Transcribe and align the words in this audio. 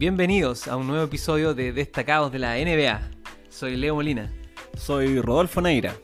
Bienvenidos 0.00 0.66
a 0.66 0.78
un 0.78 0.86
nuevo 0.86 1.04
episodio 1.04 1.52
de 1.52 1.74
Destacados 1.74 2.32
de 2.32 2.38
la 2.38 2.54
NBA. 2.54 3.10
Soy 3.50 3.76
Leo 3.76 3.96
Molina. 3.96 4.32
Soy 4.74 5.20
Rodolfo 5.20 5.60
Neira. 5.60 5.94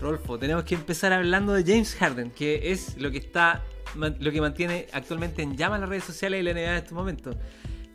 Rodolfo, 0.00 0.36
tenemos 0.40 0.64
que 0.64 0.74
empezar 0.74 1.12
hablando 1.12 1.52
de 1.52 1.62
James 1.62 1.94
Harden, 1.94 2.32
que 2.32 2.72
es 2.72 2.98
lo 2.98 3.12
que 3.12 3.18
está 3.18 3.62
lo 3.94 4.32
que 4.32 4.40
mantiene 4.40 4.88
actualmente 4.92 5.42
en 5.42 5.56
llama 5.56 5.78
las 5.78 5.88
redes 5.88 6.02
sociales 6.02 6.40
y 6.40 6.42
la 6.42 6.52
NBA 6.52 6.62
en 6.62 6.74
este 6.74 6.94
momento. 6.94 7.30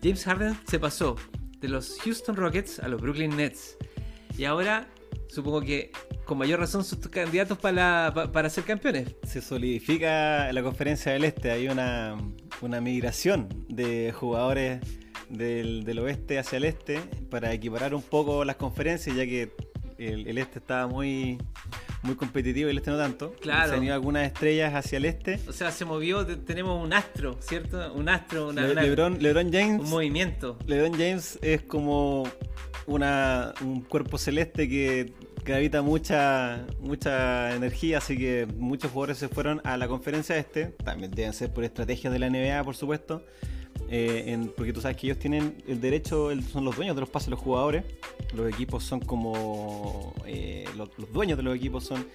James 0.01 0.23
Harden 0.23 0.57
se 0.65 0.79
pasó 0.79 1.17
de 1.59 1.67
los 1.67 1.99
Houston 2.05 2.37
Rockets 2.37 2.79
a 2.79 2.87
los 2.87 3.01
Brooklyn 3.01 3.35
Nets. 3.35 3.75
Y 4.37 4.45
ahora 4.45 4.87
supongo 5.27 5.59
que 5.59 5.91
con 6.23 6.37
mayor 6.37 6.61
razón 6.61 6.85
son 6.85 7.01
candidatos 7.01 7.57
para, 7.57 8.13
para 8.31 8.49
ser 8.49 8.63
campeones. 8.63 9.13
Se 9.27 9.41
solidifica 9.41 10.53
la 10.53 10.63
conferencia 10.63 11.11
del 11.11 11.25
Este, 11.25 11.51
hay 11.51 11.67
una, 11.67 12.15
una 12.61 12.79
migración 12.79 13.49
de 13.67 14.13
jugadores 14.13 14.79
del, 15.29 15.99
oeste 15.99 16.39
hacia 16.39 16.57
el 16.57 16.65
este 16.65 16.99
para 17.29 17.53
equiparar 17.53 17.93
un 17.93 18.01
poco 18.01 18.43
las 18.45 18.55
conferencias, 18.55 19.15
ya 19.15 19.25
que 19.25 19.51
el, 19.97 20.37
este 20.37 20.59
estaba 20.59 20.87
muy, 20.87 21.37
muy 22.03 22.15
competitivo 22.15 22.69
y 22.69 22.71
el 22.71 22.77
este 22.77 22.91
no 22.91 22.97
tanto. 22.97 23.33
Claro. 23.41 23.69
Se 23.69 23.75
han 23.75 23.83
ido 23.83 23.93
algunas 23.93 24.25
estrellas 24.25 24.73
hacia 24.73 24.97
el 24.97 25.05
este. 25.05 25.39
O 25.47 25.53
sea, 25.53 25.71
se 25.71 25.85
movió, 25.85 26.25
tenemos 26.25 26.83
un 26.83 26.93
astro, 26.93 27.37
¿cierto? 27.41 27.93
Un 27.93 28.09
astro, 28.09 28.49
una, 28.49 28.67
Lebron, 28.67 29.21
Lebron 29.21 29.51
James. 29.51 29.81
Un 29.81 29.89
movimiento. 29.89 30.57
LeBron 30.65 30.93
James 30.93 31.37
es 31.41 31.61
como 31.61 32.27
una, 32.87 33.53
un 33.61 33.81
cuerpo 33.81 34.17
celeste 34.17 34.67
que 34.67 35.13
gravita 35.45 35.81
mucha 35.81 36.65
mucha 36.79 37.55
energía, 37.55 37.99
así 37.99 38.17
que 38.17 38.47
muchos 38.57 38.91
jugadores 38.91 39.17
se 39.17 39.27
fueron 39.29 39.61
a 39.63 39.77
la 39.77 39.87
conferencia 39.87 40.37
este. 40.37 40.67
También 40.83 41.11
deben 41.11 41.33
ser 41.33 41.51
por 41.53 41.63
estrategias 41.63 42.13
de 42.13 42.19
la 42.19 42.29
NBA, 42.29 42.63
por 42.63 42.75
supuesto. 42.75 43.23
Eh, 43.89 44.49
porque 44.55 44.73
tú 44.73 44.81
sabes 44.81 44.97
que 44.97 45.07
ellos 45.07 45.17
tienen 45.17 45.55
el 45.67 45.81
derecho, 45.81 46.29
son 46.51 46.65
los 46.65 46.75
dueños 46.75 46.95
de 46.95 47.01
los 47.01 47.09
pases 47.09 47.27
de 47.27 47.31
los 47.31 47.39
jugadores. 47.39 47.83
Los 48.35 48.51
equipos 48.51 48.83
son 48.83 48.99
como. 48.99 50.13
Eh, 50.27 50.65
los, 50.77 50.89
dueños 51.11 51.37
de 51.37 51.43
los 51.43 51.55
equipos 51.55 51.85
son 51.85 52.05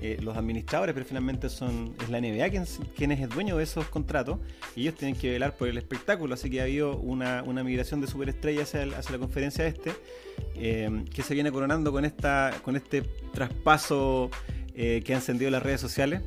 eh, 0.00 0.18
los 0.20 0.36
administradores, 0.36 0.92
pero 0.92 1.06
finalmente 1.06 1.48
son 1.48 1.94
es 2.02 2.08
la 2.08 2.20
NBA 2.20 2.50
quien, 2.50 2.64
quien, 2.96 3.12
es 3.12 3.20
el 3.20 3.28
dueño 3.28 3.56
de 3.56 3.64
esos 3.64 3.86
contratos. 3.86 4.38
Y 4.74 4.82
ellos 4.82 4.94
tienen 4.96 5.16
que 5.16 5.30
velar 5.30 5.56
por 5.56 5.68
el 5.68 5.78
espectáculo. 5.78 6.34
Así 6.34 6.50
que 6.50 6.60
ha 6.60 6.64
habido 6.64 6.96
una, 6.96 7.42
migración 7.62 8.00
de 8.00 8.08
superestrellas 8.08 8.74
hacia, 8.74 8.86
la 8.86 9.18
conferencia 9.18 9.66
este, 9.66 9.92
que 10.54 11.22
se 11.22 11.34
viene 11.34 11.52
coronando 11.52 11.92
con, 11.92 12.04
esta, 12.04 12.52
con 12.64 12.76
este 12.76 13.02
traspaso 13.32 14.30
que 14.74 15.12
ha 15.12 15.14
encendido 15.14 15.50
las 15.50 15.62
redes 15.62 15.80
sociales. 15.80 16.22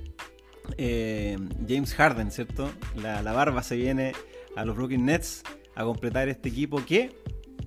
James 0.78 1.94
Harden, 1.96 2.32
¿cierto? 2.32 2.72
La 2.96 3.34
barba 3.34 3.64
se 3.64 3.76
viene 3.76 4.14
a 4.56 4.66
los 4.66 4.76
Brooklyn 4.76 5.06
Nets 5.06 5.44
a 5.76 5.84
completar 5.84 6.30
este 6.30 6.50
equipo 6.50 6.84
que 6.86 7.12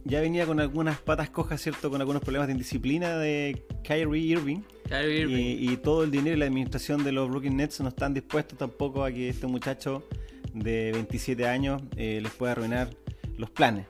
ya 0.06 0.20
venía 0.20 0.46
con 0.46 0.60
algunas 0.60 1.00
patas 1.00 1.30
cojas, 1.30 1.60
¿cierto? 1.60 1.90
Con 1.90 2.00
algunos 2.00 2.22
problemas 2.22 2.46
de 2.46 2.52
indisciplina 2.52 3.18
de 3.18 3.64
Kyrie 3.82 4.22
Irving. 4.22 4.60
Kyrie 4.88 5.22
Irving. 5.22 5.56
Y, 5.72 5.76
todo 5.78 6.04
el 6.04 6.12
dinero 6.12 6.36
y 6.36 6.38
la 6.38 6.46
administración 6.46 7.02
de 7.02 7.10
los 7.10 7.28
Brooklyn 7.28 7.56
Nets 7.56 7.80
no 7.80 7.88
están 7.88 8.14
dispuestos 8.14 8.56
tampoco 8.56 9.04
a 9.04 9.10
que 9.10 9.28
este 9.28 9.48
muchacho 9.48 10.06
de 10.54 10.92
27 10.92 11.46
años 11.48 11.82
eh, 11.96 12.20
les 12.22 12.32
pueda 12.32 12.52
arruinar 12.52 12.90
los 13.36 13.50
planes. 13.50 13.86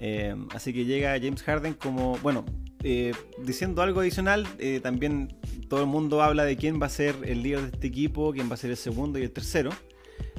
Eh, 0.00 0.34
así 0.54 0.72
que 0.72 0.86
llega 0.86 1.18
James 1.20 1.42
Harden 1.42 1.74
como, 1.74 2.16
bueno, 2.18 2.46
eh, 2.82 3.12
diciendo 3.44 3.82
algo 3.82 4.00
adicional, 4.00 4.46
también 4.82 5.36
todo 5.68 5.80
el 5.80 5.86
mundo 5.86 6.22
habla 6.22 6.44
de 6.44 6.56
quién 6.56 6.80
va 6.80 6.86
a 6.86 6.90
ser 6.90 7.14
el 7.24 7.42
líder 7.42 7.60
de 7.60 7.66
este 7.66 7.86
equipo, 7.88 8.32
quién 8.32 8.48
va 8.48 8.54
a 8.54 8.56
ser 8.56 8.70
el 8.70 8.76
segundo 8.78 9.18
y 9.18 9.22
el 9.22 9.32
tercero. 9.32 9.70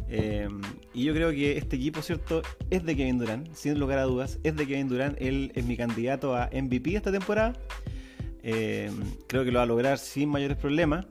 Em, 0.09 0.61
y 0.93 1.03
yo 1.03 1.13
creo 1.13 1.29
que 1.31 1.57
este 1.57 1.75
equipo, 1.75 2.01
¿cierto? 2.01 2.41
Es 2.69 2.83
de 2.83 2.95
Kevin 2.95 3.19
Durant, 3.19 3.53
sin 3.53 3.79
lugar 3.79 3.99
a 3.99 4.03
dudas. 4.03 4.39
Es 4.43 4.55
de 4.55 4.65
Kevin 4.65 4.89
Durant. 4.89 5.21
Él 5.21 5.51
es 5.55 5.63
mi 5.65 5.77
candidato 5.77 6.35
a 6.35 6.49
MVP 6.51 6.95
esta 6.95 7.11
temporada. 7.11 7.53
Em, 8.41 8.93
creo 9.27 9.43
que 9.43 9.51
lo 9.51 9.59
va 9.59 9.63
a 9.63 9.67
lograr 9.67 9.99
sin 9.99 10.29
mayores 10.29 10.57
problemas. 10.57 11.05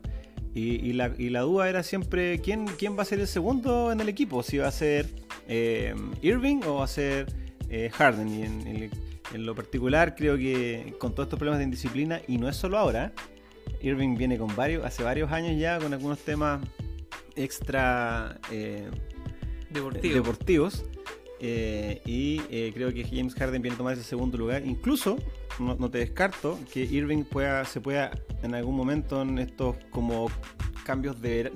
Y, 0.54 0.92
la, 0.94 1.40
duda 1.42 1.68
era 1.68 1.84
siempre 1.84 2.40
quién, 2.40 2.66
quién 2.66 2.98
va 2.98 3.02
a 3.02 3.04
ser 3.04 3.20
el 3.20 3.28
segundo 3.28 3.92
en 3.92 4.00
el 4.00 4.08
equipo. 4.08 4.42
Si 4.42 4.58
va 4.58 4.66
a 4.66 4.72
ser 4.72 5.06
em, 5.46 6.10
Irving 6.20 6.62
o 6.66 6.76
va 6.76 6.84
a 6.84 6.88
ser 6.88 7.32
eh, 7.70 7.90
Harden. 7.92 8.28
Y 8.28 8.42
en, 8.42 8.90
en, 9.32 9.46
lo 9.46 9.54
particular 9.54 10.16
creo 10.16 10.36
que 10.36 10.94
con 10.98 11.14
todos 11.14 11.26
estos 11.26 11.38
problemas 11.38 11.58
de 11.58 11.64
indisciplina, 11.64 12.20
y 12.26 12.38
no 12.38 12.48
es 12.48 12.56
solo 12.56 12.76
ahora, 12.76 13.12
Irving 13.80 14.16
viene 14.16 14.36
con 14.36 14.56
varios, 14.56 14.84
hace 14.84 15.04
varios 15.04 15.30
años 15.30 15.56
ya 15.60 15.78
con 15.78 15.92
algunos 15.92 16.18
temas 16.18 16.60
extra 17.38 18.38
eh, 18.50 18.90
deportivos. 19.70 20.84
Eh, 21.40 22.02
y 22.04 22.42
eh, 22.50 22.72
creo 22.74 22.92
que 22.92 23.04
James 23.04 23.32
Harden 23.34 23.62
viene 23.62 23.76
a 23.76 23.78
tomar 23.78 23.94
ese 23.94 24.02
segundo 24.02 24.36
lugar. 24.36 24.66
Incluso, 24.66 25.16
no, 25.60 25.90
te 25.90 25.98
descarto 25.98 26.58
que 26.72 26.80
Irving 26.80 27.24
pueda, 27.24 27.64
se 27.64 27.80
pueda 27.80 28.10
en 28.42 28.54
algún 28.54 28.76
momento 28.76 29.22
en 29.22 29.38
estos 29.38 29.76
como 29.90 30.30
cambios 30.84 31.20
de, 31.20 31.52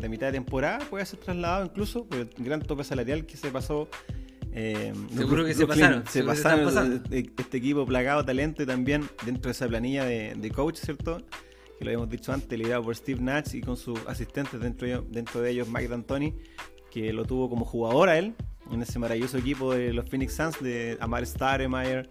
de, 0.00 0.08
mitad 0.08 0.28
de 0.28 0.34
temporada, 0.34 0.78
pueda 0.88 1.04
ser 1.04 1.18
trasladado 1.18 1.64
incluso 1.64 2.06
por 2.06 2.20
el 2.20 2.30
gran 2.38 2.62
tope 2.62 2.84
salarial 2.84 3.26
que 3.26 3.36
se 3.36 3.50
pasó. 3.50 3.88
Seguro 5.14 5.44
que 5.44 5.54
se 5.54 5.66
pasaron. 5.66 6.04
Se 6.08 6.24
pasaron 6.24 7.02
este 7.10 7.56
equipo 7.58 7.84
plagado 7.84 8.22
de 8.22 8.26
talento 8.26 8.62
y 8.62 8.66
también 8.66 9.08
dentro 9.26 9.48
de 9.48 9.52
esa 9.52 9.68
planilla 9.68 10.04
de, 10.04 10.34
de 10.36 10.50
coach, 10.50 10.76
¿cierto? 10.76 11.22
Que 11.78 11.84
lo 11.84 11.90
habíamos 11.90 12.10
dicho 12.10 12.32
antes, 12.32 12.58
liderado 12.58 12.82
por 12.82 12.96
Steve 12.96 13.20
Nash 13.20 13.54
y 13.54 13.60
con 13.60 13.76
sus 13.76 13.98
asistentes, 14.06 14.60
dentro 14.60 14.88
de, 14.88 15.02
dentro 15.08 15.40
de 15.40 15.50
ellos 15.50 15.68
Mike 15.68 15.88
D'Antoni, 15.88 16.34
que 16.90 17.12
lo 17.12 17.24
tuvo 17.24 17.48
como 17.48 17.64
jugador 17.64 18.08
a 18.08 18.18
él 18.18 18.34
en 18.70 18.82
ese 18.82 18.98
maravilloso 18.98 19.38
equipo 19.38 19.74
de 19.74 19.92
los 19.92 20.08
Phoenix 20.08 20.34
Suns 20.34 20.60
de 20.60 20.98
Amar 21.00 21.24
Staremeyer, 21.24 22.10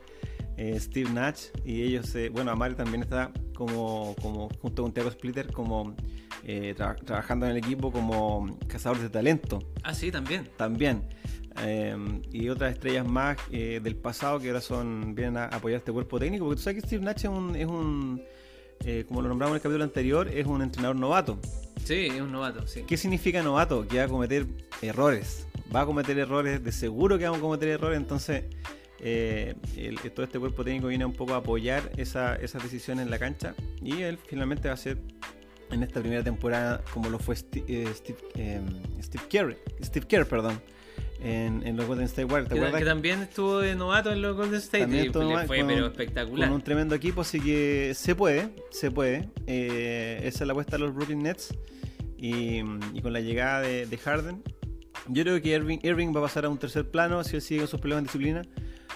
eh, 0.58 0.80
Steve 0.80 1.12
Nash 1.12 1.48
y 1.66 1.84
ellos, 1.84 2.16
eh, 2.16 2.30
bueno, 2.30 2.52
Amar 2.52 2.76
también 2.76 3.04
está 3.04 3.32
como, 3.56 4.16
como 4.22 4.50
junto 4.62 4.84
con 4.84 4.94
Thiago 4.94 5.12
Splitter 5.12 5.52
como 5.52 5.96
eh, 6.44 6.74
trabajando 7.06 7.46
en 7.46 7.52
el 7.52 7.58
equipo 7.58 7.92
como 7.92 8.58
cazadores 8.68 9.04
de 9.04 9.10
talento. 9.10 9.60
Ah, 9.84 9.94
sí, 9.94 10.12
también. 10.12 10.50
También. 10.58 11.04
y 12.32 12.50
otras 12.50 12.74
estrellas 12.74 13.08
más 13.08 13.38
del 13.50 13.96
pasado 13.96 14.40
que 14.40 14.48
ahora 14.48 14.62
son 14.62 15.14
vienen 15.16 15.38
a 15.38 15.46
apoyar 15.46 15.80
este 15.80 15.92
cuerpo 15.92 16.20
técnico, 16.20 16.46
porque 16.46 16.58
tú 16.58 16.64
sabes 16.64 16.82
que 16.82 16.88
Steve 16.88 17.04
Nash 17.04 17.26
es 17.26 17.68
un 17.68 18.22
eh, 18.86 19.06
como 19.08 19.22
lo 19.22 19.30
nombramos 19.30 19.54
en 19.54 19.56
el 19.56 19.62
capítulo 19.62 19.84
anterior, 19.84 20.28
es 20.28 20.46
un 20.46 20.62
entrenador 20.62 20.96
novato. 20.96 21.40
Sí, 21.84 22.08
es 22.08 22.22
un 22.22 22.32
novato, 22.32 22.68
sí. 22.68 22.84
¿Qué 22.88 22.98
significa 22.98 23.42
novato? 23.42 23.88
Que 23.88 23.98
va 24.00 24.04
a 24.06 24.08
cometer 24.08 24.46
errores. 24.82 25.48
Va 25.74 25.82
a 25.82 25.86
cometer 25.86 26.18
errores, 26.18 26.64
de 26.64 26.72
seguro 26.72 27.18
que 27.18 27.26
vamos 27.26 27.40
a 27.40 27.42
cometer 27.42 27.70
errores, 27.70 27.98
entonces 27.98 28.46
eh, 29.00 29.56
todo 30.16 30.26
este 30.26 30.40
cuerpo 30.40 30.64
técnico 30.64 30.88
viene 30.88 31.06
un 31.06 31.14
poco 31.14 31.34
a 31.34 31.38
apoyar 31.38 31.92
esa, 31.98 32.36
esas 32.36 32.64
decisiones 32.64 33.06
en 33.06 33.12
la 33.12 33.20
cancha 33.20 33.54
y 33.82 34.02
él 34.02 34.18
finalmente 34.18 34.70
va 34.70 34.74
a 34.74 34.78
ser 34.78 34.98
en 35.70 35.84
esta 35.84 36.00
primera 36.00 36.24
temporada 36.24 36.84
como 36.94 37.10
lo 37.10 37.20
fue 37.20 37.36
eh, 37.68 37.88
Steve, 37.94 38.18
Steve 39.02 39.24
Kerr, 39.30 39.58
Steve 39.84 40.08
Kerr, 40.08 40.26
perdón 40.26 40.60
en, 41.20 41.76
los 41.76 41.86
Golden 41.86 42.06
State 42.06 42.26
Warriors. 42.26 42.76
que, 42.76 42.86
también 42.86 43.22
estuvo 43.22 43.60
de 43.60 43.76
novato 43.76 44.12
en 44.12 44.22
los 44.22 44.36
Golden 44.36 44.60
State 44.60 45.06
y 45.06 45.10
fue 45.10 45.64
pero 45.66 45.88
espectacular. 45.88 46.50
Con 46.50 46.56
un 46.56 46.64
tremendo 46.64 46.96
equipo, 46.96 47.22
así 47.22 47.40
que 47.40 47.94
se 47.96 48.16
puede, 48.16 48.50
se 48.70 48.92
puede. 48.92 49.30
Eh, 49.48 50.20
esa 50.24 50.44
es 50.44 50.48
la 50.48 50.54
apuesta 50.54 50.78
de 50.78 50.84
los 50.84 50.94
Brooklyn 50.94 51.20
Nets 51.20 51.54
y, 52.18 52.62
con 53.02 53.14
la 53.14 53.22
llegada 53.22 53.62
de, 53.62 53.98
Harden. 53.98 54.44
Yo 55.08 55.24
creo 55.24 55.42
que 55.42 55.50
Irving, 55.50 55.80
Irving 55.84 56.14
va 56.14 56.20
a 56.20 56.24
pasar 56.24 56.46
a 56.46 56.50
un 56.50 56.58
tercer 56.58 56.90
plano 56.90 57.24
si 57.24 57.38
él 57.38 57.42
sigue 57.42 57.62
con 57.62 57.68
sus 57.68 57.80
problemas 57.80 58.04
de 58.04 58.08
disciplina. 58.08 58.42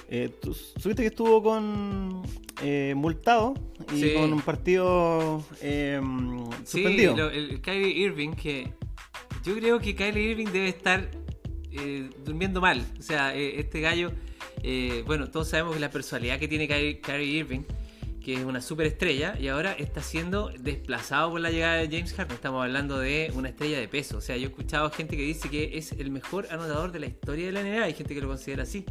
Eh, 0.10 0.30
¿Supiste 0.76 1.04
que 1.04 1.08
estuvo 1.08 1.42
con 1.42 2.22
eh, 2.62 2.94
multado 2.98 3.54
y 3.94 4.14
con 4.14 4.34
un 4.34 4.42
partido 4.42 5.42
eh, 5.62 6.02
suspendido? 6.66 7.32
Sí, 7.32 7.38
el 7.38 7.62
Kyrie 7.62 7.98
Irving, 7.98 8.32
que 8.32 8.74
yo 9.46 9.56
creo 9.56 9.80
que 9.80 9.96
Kyrie 9.96 10.32
Irving 10.32 10.48
debe 10.48 10.68
estar 10.68 11.10
eh, 11.74 12.10
durmiendo 12.26 12.60
mal. 12.60 12.86
O 13.00 13.02
sea, 13.02 13.36
eh, 13.36 13.60
este 13.60 13.80
gallo, 13.80 14.12
eh, 14.62 15.04
bueno, 15.06 15.30
todos 15.30 15.50
sabemos 15.50 15.74
que 15.74 15.80
la 15.80 15.90
personalidad 15.90 16.38
que 16.38 16.48
tiene 16.48 16.68
Kyrie, 16.68 17.26
Irving, 17.26 17.62
que 18.24 18.34
es 18.34 18.44
una 18.44 18.62
superestrella, 18.62 19.38
y 19.40 19.48
ahora 19.48 19.72
está 19.74 20.02
siendo 20.02 20.52
desplazado 20.60 21.32
por 21.32 21.40
la 21.40 21.50
llegada 21.50 21.78
de 21.78 21.86
James 21.86 22.14
Harden. 22.14 22.36
Estamos 22.36 22.62
hablando 22.62 23.00
de 23.00 23.32
una 23.36 23.50
estrella 23.50 23.80
de 23.80 23.88
peso. 23.88 24.18
O 24.18 24.22
sea, 24.22 24.36
yo 24.36 24.48
he 24.48 24.50
escuchado 24.50 24.90
gente 24.92 25.16
que 25.16 25.24
dice 25.24 25.50
que 25.50 25.78
es 25.78 25.94
el 25.94 26.12
mejor 26.12 26.48
anotador 26.52 26.92
de 26.92 27.00
la 27.00 27.06
historia 27.06 27.46
de 27.46 27.52
la 27.54 27.64
NBA. 27.64 27.84
Hay 27.84 27.94
gente 27.94 28.14
que 28.14 28.22
lo 28.22 28.28
considera 28.28 28.64
así. 28.64 28.86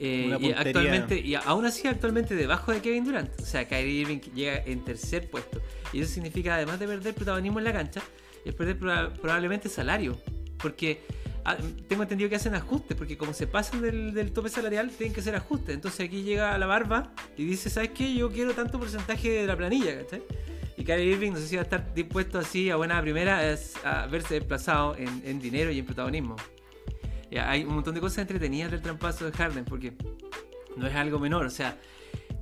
y 0.00 0.50
actualmente, 0.50 1.20
y 1.20 1.36
aún 1.36 1.64
así 1.64 1.86
actualmente 1.86 2.34
debajo 2.34 2.72
de 2.72 2.80
Kevin 2.80 3.04
Durant. 3.04 3.40
O 3.40 3.46
sea, 3.46 3.68
Kyrie 3.68 4.00
Irving 4.00 4.18
llega 4.34 4.64
en 4.64 4.84
tercer 4.84 5.30
puesto. 5.30 5.62
Y 5.92 6.00
eso 6.00 6.12
significa, 6.12 6.56
además 6.56 6.80
de 6.80 6.88
perder 6.88 7.14
protagonismo 7.14 7.60
en 7.60 7.64
la 7.66 7.72
cancha, 7.72 8.02
es 8.44 8.52
perder 8.52 8.78
probablemente 8.78 9.68
salario. 9.68 10.20
Porque 10.58 11.02
tengo 11.88 12.02
entendido 12.02 12.30
que 12.30 12.36
hacen 12.36 12.54
ajustes, 12.54 12.96
porque 12.96 13.16
como 13.16 13.32
se 13.32 13.46
pasan 13.46 13.82
del, 13.82 14.32
tope 14.32 14.48
salarial, 14.48 14.90
tienen 14.90 15.12
que 15.12 15.20
hacer 15.20 15.34
ajustes. 15.34 15.74
Entonces 15.74 16.06
aquí 16.06 16.22
llega 16.22 16.56
la 16.58 16.66
barba 16.66 17.12
y 17.36 17.44
dice, 17.44 17.70
¿sabes 17.70 17.90
qué? 17.90 18.14
Yo 18.14 18.30
quiero 18.30 18.54
tanto 18.54 18.78
porcentaje 18.78 19.30
de 19.30 19.46
la 19.46 19.56
planilla, 19.56 20.02
¿cachai? 20.02 20.22
Y 20.76 20.84
Kyrie 20.84 21.12
Irving 21.12 21.32
no 21.32 21.38
sé 21.38 21.48
si 21.48 21.56
va 21.56 21.62
a 21.62 21.64
estar 21.64 21.92
dispuesto 21.94 22.38
así 22.38 22.70
a 22.70 22.76
buena 22.76 23.00
primera 23.02 23.40
a 23.84 24.06
verse 24.06 24.34
desplazado 24.34 24.96
en, 24.96 25.38
dinero 25.38 25.70
y 25.70 25.78
en 25.78 25.84
protagonismo. 25.84 26.36
hay 27.36 27.64
un 27.64 27.74
montón 27.74 27.94
de 27.94 28.00
cosas 28.00 28.18
entretenidas 28.18 28.70
del 28.70 28.80
trampazo 28.80 29.26
de 29.26 29.32
Harden, 29.32 29.64
porque 29.64 29.92
no 30.76 30.86
es 30.86 30.94
algo 30.94 31.18
menor, 31.18 31.44
o 31.46 31.50
sea, 31.50 31.76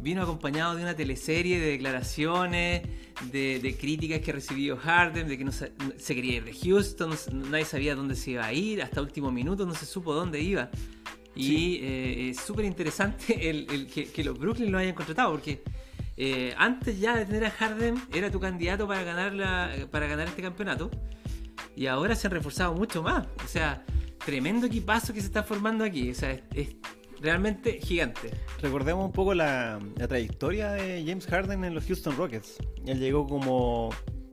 vino 0.02 0.22
acompañado 0.22 0.76
de 0.76 0.82
una 0.82 0.94
teleserie 0.94 1.60
de 1.60 1.70
declaraciones, 1.72 2.82
de, 3.30 3.76
críticas 3.78 4.20
que 4.20 4.32
recibió 4.32 4.76
Harden, 4.76 5.28
de 5.28 5.38
que 5.38 5.44
no 5.44 5.52
se, 5.52 5.72
quería 6.06 6.36
ir 6.36 6.44
de 6.44 6.54
Houston, 6.54 7.16
nadie 7.50 7.64
sabía 7.64 7.94
dónde 7.94 8.16
se 8.16 8.32
iba 8.32 8.46
a 8.46 8.52
ir, 8.52 8.82
hasta 8.82 9.02
último 9.02 9.30
minuto 9.30 9.66
no 9.66 9.74
se 9.74 9.86
supo 9.86 10.14
dónde 10.14 10.40
iba. 10.40 10.70
Y 11.34 11.76
eh, 11.82 12.30
es 12.30 12.40
súper 12.40 12.64
interesante 12.64 13.50
el, 13.50 13.86
que, 13.86 14.24
los 14.24 14.38
Brooklyn 14.38 14.72
lo 14.72 14.78
hayan 14.78 14.94
contratado, 14.94 15.32
porque 15.32 15.62
eh, 16.16 16.54
antes 16.56 16.98
ya 16.98 17.16
de 17.16 17.26
tener 17.26 17.44
a 17.44 17.50
Harden 17.50 18.00
era 18.12 18.30
tu 18.30 18.40
candidato 18.40 18.86
para 18.86 19.02
ganar, 19.02 19.32
la, 19.34 19.70
para 19.90 20.06
ganar 20.06 20.28
este 20.28 20.42
campeonato, 20.42 20.90
y 21.76 21.86
ahora 21.86 22.14
se 22.14 22.26
han 22.26 22.32
reforzado 22.32 22.74
mucho 22.74 23.02
más. 23.02 23.26
O 23.44 23.48
sea, 23.48 23.84
tremendo 24.24 24.66
equipazo 24.66 25.12
que 25.12 25.20
se 25.20 25.26
está 25.26 25.42
formando 25.42 25.84
aquí. 25.84 26.10
O 26.10 26.14
sea, 26.14 26.32
es 26.54 26.76
realmente 27.20 27.80
gigante. 27.80 28.30
Recordemos 28.60 29.04
un 29.04 29.12
poco 29.12 29.34
la, 29.34 29.78
trayectoria 30.08 30.72
de 30.72 31.04
James 31.06 31.26
Harden 31.26 31.64
en 31.64 31.74
los 31.74 31.84
Houston 31.86 32.16
Rockets. 32.16 32.56
Él 32.86 32.98
llegó 32.98 33.26
como 33.26 33.90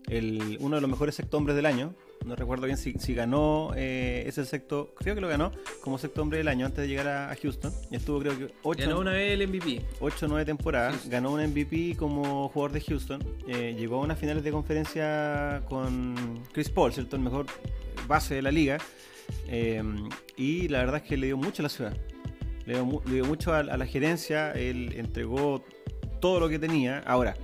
el, 0.07 0.57
uno 0.61 0.75
de 0.75 0.81
los 0.81 0.89
mejores 0.89 1.15
sexto 1.15 1.37
hombres 1.37 1.55
del 1.55 1.65
año. 1.65 1.93
No 2.25 2.35
recuerdo 2.35 2.65
bien 2.65 2.77
si, 2.77 2.93
ganó 3.13 3.71
eh, 3.75 4.23
ese 4.25 4.43
sexto, 4.43 4.93
creo 4.95 5.15
que 5.15 5.21
lo 5.21 5.29
ganó 5.29 5.51
como 5.81 5.97
sexto 5.97 6.21
hombre 6.21 6.39
del 6.39 6.47
año 6.49 6.65
antes 6.65 6.81
de 6.81 6.87
llegar 6.87 7.07
a, 7.07 7.35
Houston. 7.41 7.71
Y 7.89 7.95
estuvo 7.95 8.19
creo 8.19 8.37
que 8.37 8.53
8 8.63 8.81
Ganó 8.81 8.99
una 8.99 9.11
vez 9.11 9.39
el 9.39 9.47
MVP. 9.47 9.85
8 9.99 10.25
o 10.25 10.29
9 10.29 10.45
temporadas. 10.45 11.07
Ganó 11.07 11.31
un 11.31 11.41
MVP 11.41 11.95
como 11.95 12.49
jugador 12.49 12.73
de 12.73 12.81
Houston. 12.81 13.23
Eh, 13.47 13.75
llegó 13.77 13.97
a 13.97 13.99
unas 13.99 14.19
finales 14.19 14.43
de 14.43 14.51
conferencia 14.51 15.61
con 15.69 16.43
Chris 16.51 16.69
Paul, 16.69 16.91
¿cierto? 16.91 17.15
El 17.15 17.21
mejor 17.21 17.45
base 18.07 18.35
de 18.35 18.41
la 18.41 18.51
liga. 18.51 18.77
Eh, 19.47 19.83
y 20.35 20.67
la 20.69 20.79
verdad 20.79 20.97
es 20.97 21.03
que 21.03 21.17
le 21.17 21.27
dio 21.27 21.37
mucho 21.37 21.61
a 21.61 21.63
la 21.63 21.69
ciudad 21.69 21.93
le 22.67 22.73
dio, 22.73 23.25
mucho 23.25 23.53
a, 23.53 23.63
la 23.63 23.85
gerencia, 23.85 24.51
él 24.51 24.93
entregó 24.97 25.63
todo 26.19 26.41
lo 26.41 26.49
que 26.49 26.59
tenía. 26.59 26.99
Ahora, 27.07 27.37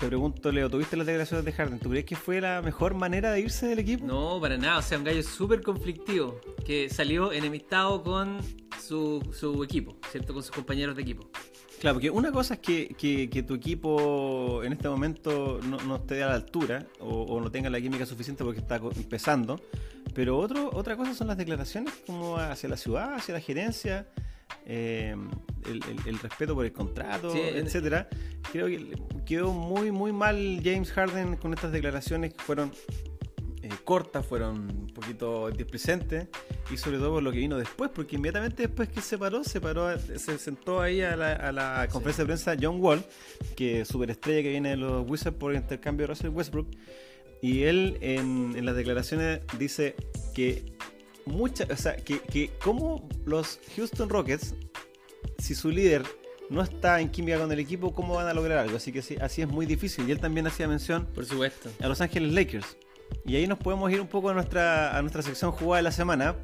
te 0.00 0.08
pregunto, 0.08 0.50
Leo, 0.50 0.68
¿tuviste 0.68 0.96
las 0.96 1.06
declaraciones 1.06 1.44
de 1.44 1.52
Harden? 1.52 1.78
¿Tú 1.78 1.88
crees 1.90 2.04
que 2.04 2.16
fue 2.16 2.40
la 2.40 2.60
mejor 2.60 2.94
manera 2.94 3.30
de 3.30 3.40
irse 3.40 3.68
del 3.68 3.78
equipo? 3.78 4.04
No, 4.04 4.40
para 4.40 4.56
nada. 4.56 4.78
O 4.78 4.82
sea, 4.82 4.98
un 4.98 5.04
gallo 5.04 5.22
súper 5.22 5.62
conflictivo 5.62 6.40
que 6.66 6.90
salió 6.90 7.32
enemistado 7.32 8.02
con 8.02 8.38
su, 8.80 9.22
su, 9.32 9.62
equipo, 9.62 9.96
¿cierto? 10.10 10.34
Con 10.34 10.42
sus 10.42 10.50
compañeros 10.50 10.96
de 10.96 11.02
equipo. 11.02 11.30
Claro, 11.78 11.94
porque 11.94 12.10
una 12.10 12.32
cosa 12.32 12.54
es 12.54 12.60
que, 12.60 13.28
que, 13.30 13.42
tu 13.44 13.54
equipo 13.54 14.64
en 14.64 14.72
este 14.72 14.88
momento 14.88 15.60
no, 15.62 15.76
no 15.82 15.94
esté 15.94 16.24
a 16.24 16.26
la 16.26 16.34
altura 16.34 16.88
o, 16.98 17.22
o, 17.22 17.40
no 17.40 17.52
tenga 17.52 17.70
la 17.70 17.80
química 17.80 18.04
suficiente 18.04 18.42
porque 18.42 18.58
está 18.58 18.80
empezando. 18.96 19.60
Pero 20.18 20.36
otro, 20.36 20.68
otra 20.74 20.96
cosa 20.96 21.14
son 21.14 21.28
las 21.28 21.36
declaraciones 21.36 21.94
como 22.04 22.38
hacia 22.38 22.68
la 22.68 22.76
ciudad, 22.76 23.14
hacia 23.14 23.34
la 23.34 23.40
gerencia, 23.40 24.08
eh, 24.66 25.14
el, 25.64 26.18
respeto 26.18 26.56
por 26.56 26.64
el 26.64 26.72
contrato, 26.72 27.32
etcétera. 27.36 28.08
Creo 28.50 28.66
que 28.66 29.00
quedó 29.24 29.52
muy, 29.52 29.92
muy 29.92 30.10
mal 30.10 30.60
James 30.64 30.90
Harden 30.90 31.36
con 31.36 31.54
estas 31.54 31.70
declaraciones 31.70 32.34
que 32.34 32.42
fueron 32.42 32.72
eh, 33.62 33.70
cortas, 33.84 34.26
fueron 34.26 34.68
un 34.68 34.86
poquito 34.92 35.52
displicentes 35.52 36.26
y 36.72 36.76
sobre 36.76 36.98
todo 36.98 37.12
por 37.12 37.22
lo 37.22 37.30
que 37.30 37.38
vino 37.38 37.56
después, 37.56 37.88
porque 37.94 38.16
inmediatamente 38.16 38.64
después 38.64 38.88
que 38.88 39.00
se 39.00 39.18
paró, 39.18 39.44
se 39.44 39.60
paró, 39.60 39.96
se 40.00 40.36
sentó 40.38 40.80
ahí 40.80 41.00
a 41.00 41.14
la, 41.14 41.86
conferencia 41.92 42.24
de 42.24 42.26
prensa 42.26 42.56
John 42.60 42.80
Wall, 42.80 43.04
que 43.54 43.82
es 43.82 43.88
superestrella 43.88 44.42
que 44.42 44.50
viene 44.50 44.70
de 44.70 44.78
los 44.78 45.08
Wizards 45.08 45.38
por 45.38 45.54
intercambio 45.54 46.08
de 46.08 46.12
Russell 46.12 46.30
Westbrook 46.30 46.66
y 47.40 47.64
él 47.64 47.98
en, 48.00 48.64
las 48.64 48.74
declaraciones 48.76 49.40
dice 49.58 49.94
que 50.34 50.72
mucha, 51.24 51.66
o 51.70 51.76
sea, 51.76 51.96
que, 51.96 52.20
que 52.20 52.50
como 52.62 53.08
los 53.24 53.60
Houston 53.76 54.08
Rockets, 54.08 54.54
si 55.38 55.54
su 55.54 55.70
líder 55.70 56.04
no 56.50 56.62
está 56.62 57.00
en 57.00 57.10
química 57.10 57.38
con 57.38 57.52
el 57.52 57.58
equipo, 57.58 57.94
¿cómo 57.94 58.14
van 58.14 58.26
a 58.26 58.34
lograr 58.34 58.58
algo? 58.58 58.76
Así 58.76 58.92
que 58.92 59.00
así 59.20 59.42
es 59.42 59.48
muy 59.48 59.66
difícil. 59.66 60.08
Y 60.08 60.12
él 60.12 60.20
también 60.20 60.46
hacía 60.46 60.66
mención, 60.66 61.06
por 61.14 61.26
supuesto, 61.26 61.70
a 61.80 61.88
Los 61.88 62.00
Ángeles 62.00 62.32
Lakers. 62.32 62.76
Y 63.24 63.36
ahí 63.36 63.46
nos 63.46 63.58
podemos 63.58 63.90
ir 63.92 64.00
un 64.00 64.06
poco 64.06 64.30
a 64.30 64.34
nuestra, 64.34 64.96
a 64.96 65.00
nuestra 65.02 65.22
sección 65.22 65.52
jugada 65.52 65.78
de 65.78 65.82
la 65.82 65.92
semana. 65.92 66.36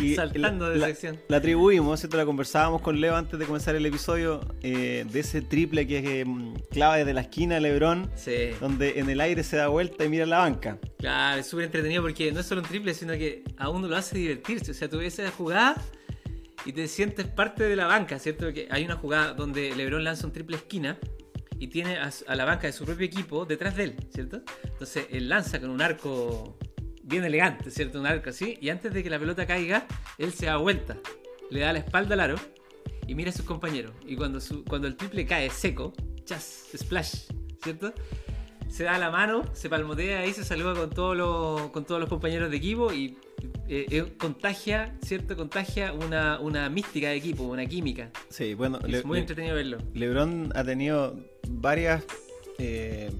Y 0.00 0.14
Saltando 0.16 0.68
de 0.70 0.78
la, 0.78 0.86
sección. 0.86 1.20
La 1.28 1.38
atribuimos, 1.38 2.00
¿cierto? 2.00 2.16
La 2.16 2.24
conversábamos 2.24 2.82
con 2.82 3.00
Leo 3.00 3.16
antes 3.16 3.38
de 3.38 3.46
comenzar 3.46 3.74
el 3.76 3.86
episodio 3.86 4.40
eh, 4.62 5.04
de 5.10 5.20
ese 5.20 5.42
triple 5.42 5.86
que 5.86 5.98
es 5.98 6.04
eh, 6.06 6.24
clava 6.70 6.96
desde 6.96 7.14
la 7.14 7.22
esquina 7.22 7.56
de 7.56 7.60
Lebron, 7.60 8.10
sí. 8.16 8.50
donde 8.60 8.98
en 8.98 9.08
el 9.10 9.20
aire 9.20 9.42
se 9.42 9.56
da 9.56 9.68
vuelta 9.68 10.04
y 10.04 10.08
mira 10.08 10.26
la 10.26 10.38
banca. 10.38 10.78
Claro, 10.98 11.40
es 11.40 11.46
súper 11.46 11.66
entretenido 11.66 12.02
porque 12.02 12.32
no 12.32 12.40
es 12.40 12.46
solo 12.46 12.62
un 12.62 12.68
triple, 12.68 12.94
sino 12.94 13.12
que 13.14 13.44
a 13.56 13.68
uno 13.68 13.88
lo 13.88 13.96
hace 13.96 14.18
divertirse. 14.18 14.72
O 14.72 14.74
sea, 14.74 14.88
tú 14.88 14.98
ves 14.98 15.18
esa 15.18 15.30
jugada 15.30 15.82
y 16.64 16.72
te 16.72 16.88
sientes 16.88 17.26
parte 17.26 17.64
de 17.64 17.76
la 17.76 17.86
banca, 17.86 18.18
¿cierto? 18.18 18.52
Que 18.52 18.68
hay 18.70 18.84
una 18.84 18.96
jugada 18.96 19.34
donde 19.34 19.74
Lebron 19.74 20.04
lanza 20.04 20.26
un 20.26 20.32
triple 20.32 20.56
esquina 20.56 20.98
y 21.58 21.68
tiene 21.68 21.98
a, 21.98 22.34
la 22.34 22.44
banca 22.44 22.66
de 22.66 22.72
su 22.72 22.84
propio 22.84 23.06
equipo 23.06 23.44
detrás 23.44 23.76
de 23.76 23.84
él, 23.84 23.96
¿cierto? 24.12 24.42
Entonces 24.64 25.06
él 25.10 25.28
lanza 25.28 25.60
con 25.60 25.70
un 25.70 25.82
arco 25.82 26.56
bien 27.10 27.24
elegante, 27.24 27.70
¿cierto? 27.70 28.00
Un 28.00 28.06
arco 28.06 28.30
así, 28.30 28.56
y 28.60 28.70
antes 28.70 28.94
de 28.94 29.02
que 29.02 29.10
la 29.10 29.18
pelota 29.18 29.46
caiga, 29.46 29.86
él 30.16 30.32
se 30.32 30.46
da 30.46 30.56
vuelta, 30.56 30.96
le 31.50 31.60
da 31.60 31.72
la 31.72 31.80
espalda 31.80 32.14
al 32.14 32.20
aro 32.20 32.36
y 33.06 33.14
mira 33.14 33.30
a 33.30 33.32
sus 33.32 33.44
compañeros. 33.44 33.92
Y 34.06 34.16
cuando, 34.16 34.40
su, 34.40 34.64
cuando 34.64 34.86
el 34.86 34.96
triple 34.96 35.26
cae 35.26 35.50
seco, 35.50 35.92
chas, 36.24 36.68
splash, 36.76 37.26
¿cierto? 37.62 37.92
Se 38.68 38.84
da 38.84 38.96
la 38.98 39.10
mano, 39.10 39.42
se 39.52 39.68
palmotea 39.68 40.24
y 40.26 40.32
se 40.32 40.44
saluda 40.44 40.74
con, 40.74 40.90
todos 40.90 41.16
los, 41.16 41.70
con 41.70 41.84
todos 41.84 42.00
los 42.00 42.08
compañeros 42.08 42.50
de 42.52 42.56
equipo 42.56 42.92
y 42.92 43.18
eh, 43.68 43.86
eh, 43.90 44.12
contagia, 44.16 44.96
¿cierto? 45.02 45.36
Contagia 45.36 45.92
una, 45.92 46.38
una, 46.38 46.70
mística 46.70 47.08
de 47.08 47.16
equipo, 47.16 47.42
una 47.42 47.66
química. 47.66 48.10
Sí, 48.28 48.54
bueno. 48.54 48.78
Es 48.86 49.04
muy 49.04 49.18
entretenido 49.18 49.56
verlo. 49.56 49.78
LeBron 49.94 50.52
ha 50.54 50.62
tenido 50.62 51.18
varias. 51.48 52.04
Eh, 52.58 53.10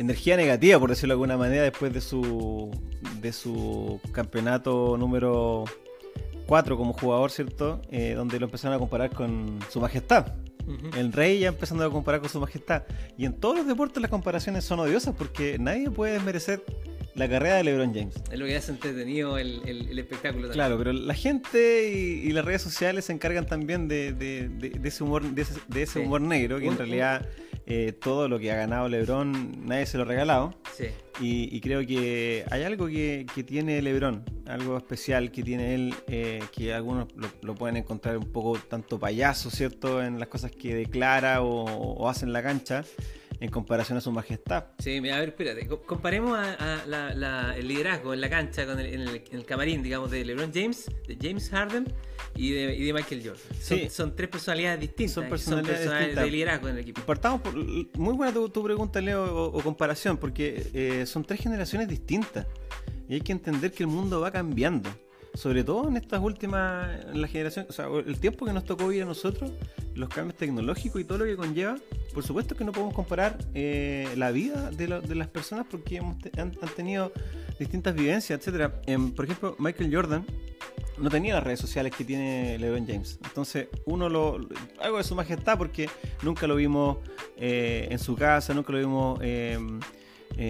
energía 0.00 0.36
negativa, 0.36 0.78
por 0.78 0.90
decirlo 0.90 1.12
de 1.12 1.16
alguna 1.16 1.36
manera, 1.36 1.62
después 1.62 1.92
de 1.92 2.00
su, 2.00 2.70
de 3.20 3.32
su 3.32 4.00
campeonato 4.12 4.96
número 4.98 5.64
4 6.46 6.76
como 6.76 6.92
jugador, 6.92 7.30
¿cierto? 7.30 7.80
donde 8.16 8.40
lo 8.40 8.46
empezaron 8.46 8.76
a 8.76 8.78
comparar 8.78 9.10
con 9.10 9.58
su 9.68 9.80
majestad. 9.80 10.32
El 10.96 11.12
rey 11.12 11.40
ya 11.40 11.48
empezando 11.48 11.84
a 11.84 11.90
comparar 11.90 12.20
con 12.20 12.30
su 12.30 12.38
majestad. 12.38 12.84
Y 13.18 13.24
en 13.24 13.34
todos 13.34 13.56
los 13.56 13.66
deportes 13.66 14.00
las 14.00 14.10
comparaciones 14.10 14.64
son 14.64 14.78
odiosas 14.78 15.14
porque 15.16 15.58
nadie 15.58 15.90
puede 15.90 16.14
desmerecer 16.14 16.62
la 17.14 17.28
carrera 17.28 17.56
de 17.56 17.64
LeBron 17.64 17.92
James. 17.92 18.14
Es 18.30 18.38
lo 18.38 18.46
que 18.46 18.56
hace 18.56 18.72
entretenido 18.72 19.36
el, 19.36 19.60
el, 19.66 19.98
espectáculo. 19.98 20.48
También. 20.48 20.52
Claro, 20.52 20.78
pero 20.78 20.92
la 20.92 21.14
gente 21.14 21.90
y, 21.90 22.30
las 22.32 22.44
redes 22.44 22.62
sociales 22.62 23.06
se 23.06 23.12
encargan 23.12 23.46
también 23.46 23.88
de, 23.88 24.12
de, 24.12 24.80
ese 24.84 25.02
humor, 25.02 25.22
de 25.24 25.82
ese, 25.82 26.00
humor 26.00 26.20
negro, 26.20 26.58
que 26.58 26.66
en 26.66 26.78
realidad 26.78 27.26
eh, 27.66 27.92
todo 27.92 28.28
lo 28.28 28.38
que 28.38 28.50
ha 28.50 28.56
ganado 28.56 28.88
LeBron 28.88 29.66
nadie 29.66 29.86
se 29.86 29.96
lo 29.96 30.04
ha 30.04 30.06
regalado. 30.06 30.54
Sí. 30.76 30.86
Y, 31.22 31.60
creo 31.60 31.86
que 31.86 32.46
hay 32.50 32.62
algo 32.62 32.86
que, 32.86 33.26
que, 33.34 33.44
tiene 33.44 33.82
LeBron, 33.82 34.24
algo 34.46 34.78
especial 34.78 35.30
que 35.30 35.42
tiene 35.42 35.74
él, 35.74 35.94
eh, 36.06 36.42
que 36.50 36.72
algunos 36.72 37.08
lo, 37.42 37.54
pueden 37.54 37.76
encontrar 37.76 38.16
un 38.16 38.32
poco 38.32 38.58
tanto 38.58 38.98
payaso, 38.98 39.50
¿cierto? 39.50 40.02
En 40.02 40.18
las 40.18 40.28
cosas 40.28 40.50
que 40.50 40.74
declara 40.74 41.42
o, 41.42 41.64
o 41.64 42.08
hace 42.08 42.24
en 42.24 42.32
la 42.32 42.42
cancha 42.42 42.84
en 43.40 43.50
comparación 43.50 43.96
a 43.96 44.00
su 44.00 44.12
majestad. 44.12 44.66
Sí, 44.78 44.98
a 44.98 45.18
ver, 45.18 45.30
espérate, 45.30 45.66
comparemos 45.66 46.38
a, 46.38 47.54
el 47.56 47.66
liderazgo 47.66 48.12
en 48.12 48.20
la 48.20 48.28
cancha, 48.28 48.66
con 48.66 48.78
el, 48.78 48.86
en, 48.86 49.22
el, 49.32 49.44
camarín, 49.46 49.82
digamos, 49.82 50.10
de 50.10 50.24
LeBron 50.24 50.52
James, 50.52 50.90
de 51.08 51.16
James 51.20 51.48
Harden 51.48 51.92
y 52.36 52.50
de, 52.50 52.92
Michael 52.92 53.22
Jordan. 53.24 53.42
Son, 53.60 53.78
sí. 53.78 53.90
son 53.90 54.14
tres 54.14 54.28
personalidades 54.28 54.80
distintas. 54.80 55.14
Son 55.14 55.28
personalidades, 55.28 56.14
de 56.14 56.30
liderazgo 56.30 56.68
en 56.68 56.74
el 56.74 56.80
equipo. 56.82 57.00
Partamos 57.02 57.40
por, 57.40 57.54
muy 57.54 58.14
buena 58.14 58.32
tu, 58.32 58.62
pregunta, 58.62 59.00
Leo, 59.00 59.46
o, 59.46 59.62
comparación, 59.62 60.18
porque 60.18 60.70
eh, 60.74 61.06
son 61.06 61.24
tres 61.24 61.40
generaciones 61.40 61.88
distintas. 61.88 62.46
Y 63.08 63.14
hay 63.14 63.20
que 63.22 63.32
entender 63.32 63.72
que 63.72 63.84
el 63.84 63.88
mundo 63.88 64.20
va 64.20 64.30
cambiando 64.30 64.90
sobre 65.34 65.64
todo 65.64 65.88
en 65.88 65.96
estas 65.96 66.20
últimas, 66.20 67.04
en 67.06 67.20
la 67.20 67.28
generación, 67.28 67.66
o 67.68 67.72
sea, 67.72 67.86
el 67.86 68.18
tiempo 68.18 68.46
que 68.46 68.52
nos 68.52 68.64
tocó 68.64 68.88
vivir 68.88 69.04
a 69.04 69.06
nosotros, 69.06 69.52
los 69.94 70.08
cambios 70.08 70.36
tecnológicos 70.36 71.00
y 71.00 71.04
todo 71.04 71.18
lo 71.18 71.24
que 71.24 71.36
conlleva, 71.36 71.76
por 72.12 72.24
supuesto 72.24 72.56
que 72.56 72.64
no 72.64 72.72
podemos 72.72 72.94
comparar 72.94 73.38
eh, 73.54 74.08
la 74.16 74.30
vida 74.32 74.70
de, 74.70 74.88
las 74.88 75.28
personas 75.28 75.66
porque 75.70 75.96
hemos 75.96 76.16
han, 76.36 76.52
tenido 76.74 77.12
distintas 77.58 77.94
vivencias, 77.94 78.38
etcétera. 78.38 78.80
por 79.14 79.24
ejemplo, 79.24 79.56
Michael 79.58 79.94
Jordan 79.94 80.24
no 80.98 81.08
tenía 81.08 81.34
las 81.34 81.44
redes 81.44 81.60
sociales 81.60 81.94
que 81.96 82.04
tiene 82.04 82.58
LeBron 82.58 82.86
James. 82.86 83.18
Entonces, 83.24 83.68
uno 83.86 84.08
lo. 84.08 84.38
algo 84.80 84.98
de 84.98 85.04
su 85.04 85.14
majestad 85.14 85.56
porque 85.56 85.88
nunca 86.22 86.46
lo 86.46 86.56
vimos 86.56 86.98
eh, 87.36 87.88
en 87.90 87.98
su 87.98 88.16
casa, 88.16 88.52
nunca 88.52 88.72
lo 88.72 88.78
vimos. 88.78 89.18
Eh, 89.22 89.58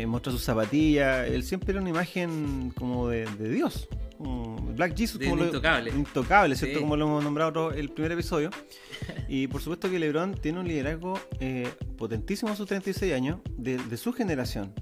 mostrar 0.06 0.32
sus 0.32 0.44
zapatillas, 0.44 1.26
él 1.28 1.42
siempre 1.42 1.72
era 1.72 1.80
una 1.80 1.90
imagen 1.90 2.72
como 2.76 3.08
de 3.08 3.26
Dios, 3.48 3.88
Black 4.20 4.96
Jesus, 4.96 5.20
como 5.22 5.44
intocable. 5.44 5.90
intocable, 5.90 6.56
¿cierto? 6.56 6.80
Como 6.80 6.96
lo 6.96 7.06
hemos 7.06 7.24
nombrado 7.24 7.72
el 7.72 7.90
primer 7.90 8.12
episodio. 8.12 8.50
y 9.28 9.46
por 9.46 9.60
supuesto 9.60 9.90
que 9.90 9.98
LeBron 9.98 10.34
tiene 10.34 10.60
un 10.60 10.68
liderazgo 10.68 11.18
eh, 11.38 11.68
potentísimo 11.96 12.52
a 12.52 12.56
sus 12.56 12.66
36 12.66 13.12
años, 13.14 13.40
de, 13.56 13.96
su 13.96 14.12
generación. 14.12 14.72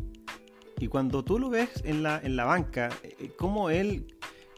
Y 0.81 0.89
cuando 0.89 1.25
tú 1.25 1.39
lo 1.39 1.51
ves 1.51 1.71
en 1.85 2.03
la, 2.03 2.21
en 2.23 2.37
la 2.37 2.45
banca, 2.45 2.91
eh, 3.03 3.33
cómo 3.37 3.71
él 3.71 4.07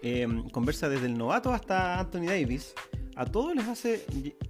eh, 0.02 0.26
conversa 0.52 0.88
desde 0.88 1.06
el 1.06 1.16
novato 1.16 1.52
hasta 1.52 1.98
Anthony 1.98 2.26
Davis, 2.26 2.74
a 3.16 3.26
todos 3.26 3.54
les 3.54 3.66
hace 3.68 4.06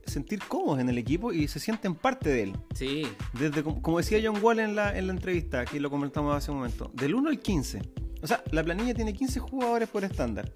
sentir 0.07 0.41
cómodos 0.47 0.81
en 0.81 0.89
el 0.89 0.99
equipo 0.99 1.33
y 1.33 1.49
se 1.49 1.59
sienten 1.59 1.95
parte 1.95 2.31
de 2.31 2.43
él. 2.45 2.53
Sí. 2.75 3.07
Desde, 3.33 3.65
como 3.65 3.99
decía 3.99 4.21
John 4.23 4.43
Wall 4.43 4.61
en 4.61 4.77
la, 4.77 4.97
en 4.97 5.09
la 5.09 5.13
entrevista, 5.13 5.65
que 5.65 5.81
lo 5.81 5.91
comentamos 5.91 6.37
hace 6.37 6.53
un 6.53 6.59
momento, 6.59 6.91
del 6.95 7.15
1 7.15 7.31
al 7.31 7.39
15. 7.41 7.83
O 8.23 8.27
sea, 8.27 8.43
la 8.51 8.63
planilla 8.63 8.95
tiene 8.95 9.13
15 9.13 9.41
jugadores 9.41 9.89
por 9.89 10.05
estándar. 10.05 10.53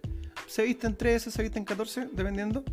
Se 0.47 0.63
visten 0.63 0.97
13, 0.97 1.31
se 1.31 1.43
visten 1.43 1.65
14, 1.65 2.09
dependiendo. 2.13 2.65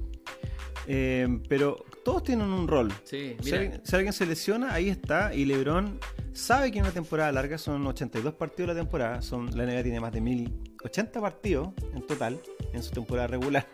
Eh, 0.87 1.27
pero 1.47 1.85
todos 2.03 2.23
tienen 2.23 2.47
un 2.47 2.67
rol. 2.67 2.91
Sí, 3.03 3.37
Si 3.41 3.53
alguien, 3.53 3.81
si 3.83 3.95
alguien 3.95 4.13
se 4.13 4.25
lesiona, 4.25 4.73
ahí 4.73 4.89
está. 4.89 5.33
Y 5.33 5.45
LeBron 5.45 5.99
sabe 6.33 6.71
que 6.71 6.79
en 6.79 6.85
una 6.85 6.93
temporada 6.93 7.31
larga 7.31 7.57
son 7.57 7.85
82 7.85 8.33
partidos 8.33 8.69
la 8.69 8.75
temporada. 8.75 9.21
Son, 9.21 9.55
la 9.55 9.65
NBA 9.65 9.83
tiene 9.83 9.99
más 9.99 10.11
de 10.11 10.21
1080 10.21 11.21
partidos 11.21 11.69
en 11.93 12.05
total 12.05 12.39
en 12.73 12.83
su 12.83 12.91
temporada 12.91 13.27
regular. 13.27 13.67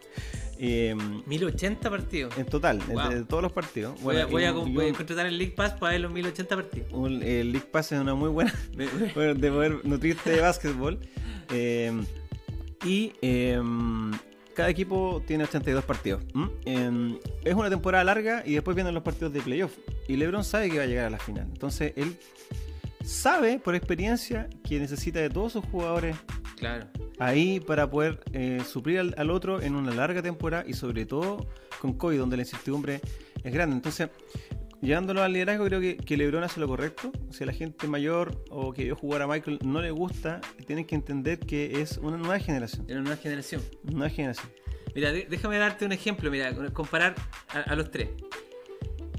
Eh, 0.59 0.95
1080 1.25 1.89
partidos. 1.89 2.37
en 2.37 2.45
total, 2.45 2.79
Wow. 2.91 3.09
de, 3.09 3.15
de 3.19 3.25
todos 3.25 3.43
los 3.43 3.51
partidos. 3.51 3.99
Voy, 4.01 4.17
a, 4.17 4.25
voy 4.25 4.43
a 4.45 4.51
voy 4.51 4.89
a 4.89 4.93
contratar 4.93 5.25
el 5.27 5.37
League 5.37 5.53
Pass 5.55 5.73
para 5.73 5.91
ver 5.93 6.01
los 6.01 6.11
1080 6.11 6.55
partidos. 6.55 6.91
un- 6.91 7.21
el 7.23 7.51
League 7.51 7.67
Pass 7.71 7.91
es 7.91 7.99
una 7.99 8.15
muy 8.15 8.29
buena 8.29 8.53
bueno, 9.15 9.33
de 9.35 9.51
poder 9.51 9.85
nutrirte 9.85 10.31
de 10.31 10.41
básquetbol. 10.41 10.99
Eh, 11.51 11.91
y 12.85 13.13
eh, 13.21 13.59
cada 14.53 14.69
equipo 14.69 15.21
tiene 15.25 15.43
82 15.45 15.83
partidos. 15.85 16.23
es 16.65 17.53
una 17.53 17.69
temporada 17.69 18.03
larga 18.03 18.43
y 18.45 18.53
después 18.53 18.75
vienen 18.75 18.93
los 18.93 19.03
partidos 19.03 19.33
de 19.33 19.41
playoff. 19.41 19.71
Y 20.07 20.15
LeBron 20.15 20.43
sabe 20.43 20.69
que 20.69 20.77
va 20.77 20.83
a 20.83 20.87
llegar 20.87 21.05
a 21.05 21.09
la 21.09 21.19
final. 21.19 21.45
Entonces 21.51 21.93
él 21.95 22.17
sabe 23.03 23.59
por 23.59 23.75
experiencia 23.75 24.49
que 24.67 24.79
necesita 24.79 25.19
de 25.19 25.29
todos 25.29 25.53
sus 25.53 25.65
jugadores 25.65 26.15
Claro. 26.57 26.87
ahí 27.19 27.59
para 27.59 27.89
poder 27.89 28.19
eh, 28.33 28.61
suplir 28.67 28.99
al, 28.99 29.15
al 29.17 29.29
otro 29.29 29.61
en 29.61 29.75
una 29.75 29.93
larga 29.93 30.21
temporada 30.21 30.63
y 30.67 30.73
sobre 30.73 31.05
todo 31.05 31.45
con 31.79 31.93
COVID, 31.93 32.17
donde 32.17 32.37
la 32.37 32.43
incertidumbre 32.43 32.99
es 33.43 33.53
grande. 33.53 33.75
Entonces, 33.75 34.09
llevándolo 34.81 35.21
al 35.21 35.33
liderazgo, 35.33 35.65
creo 35.65 35.79
que, 35.79 35.97
que 35.97 36.17
LeBron 36.17 36.43
hace 36.43 36.59
lo 36.59 36.67
correcto. 36.67 37.11
Si 37.29 37.43
a 37.43 37.45
la 37.47 37.53
gente 37.53 37.87
mayor 37.87 38.43
o 38.49 38.73
que 38.73 38.85
vio 38.85 38.95
jugar 38.95 39.21
a 39.21 39.27
Michael 39.27 39.59
no 39.63 39.81
le 39.81 39.91
gusta, 39.91 40.41
tienen 40.65 40.85
que 40.85 40.95
entender 40.95 41.39
que 41.39 41.81
es 41.81 41.97
una 41.99 42.17
nueva 42.17 42.39
generación. 42.39 42.85
Era 42.87 42.99
una 42.99 43.09
nueva 43.09 43.21
generación. 43.21 43.61
Nueva 43.83 44.09
generación. 44.09 44.49
Mira, 44.95 45.11
déjame 45.11 45.59
darte 45.59 45.85
un 45.85 45.91
ejemplo, 45.91 46.31
mira, 46.31 46.55
comparar 46.73 47.13
a, 47.49 47.59
a 47.59 47.75
los 47.75 47.91
tres. 47.91 48.09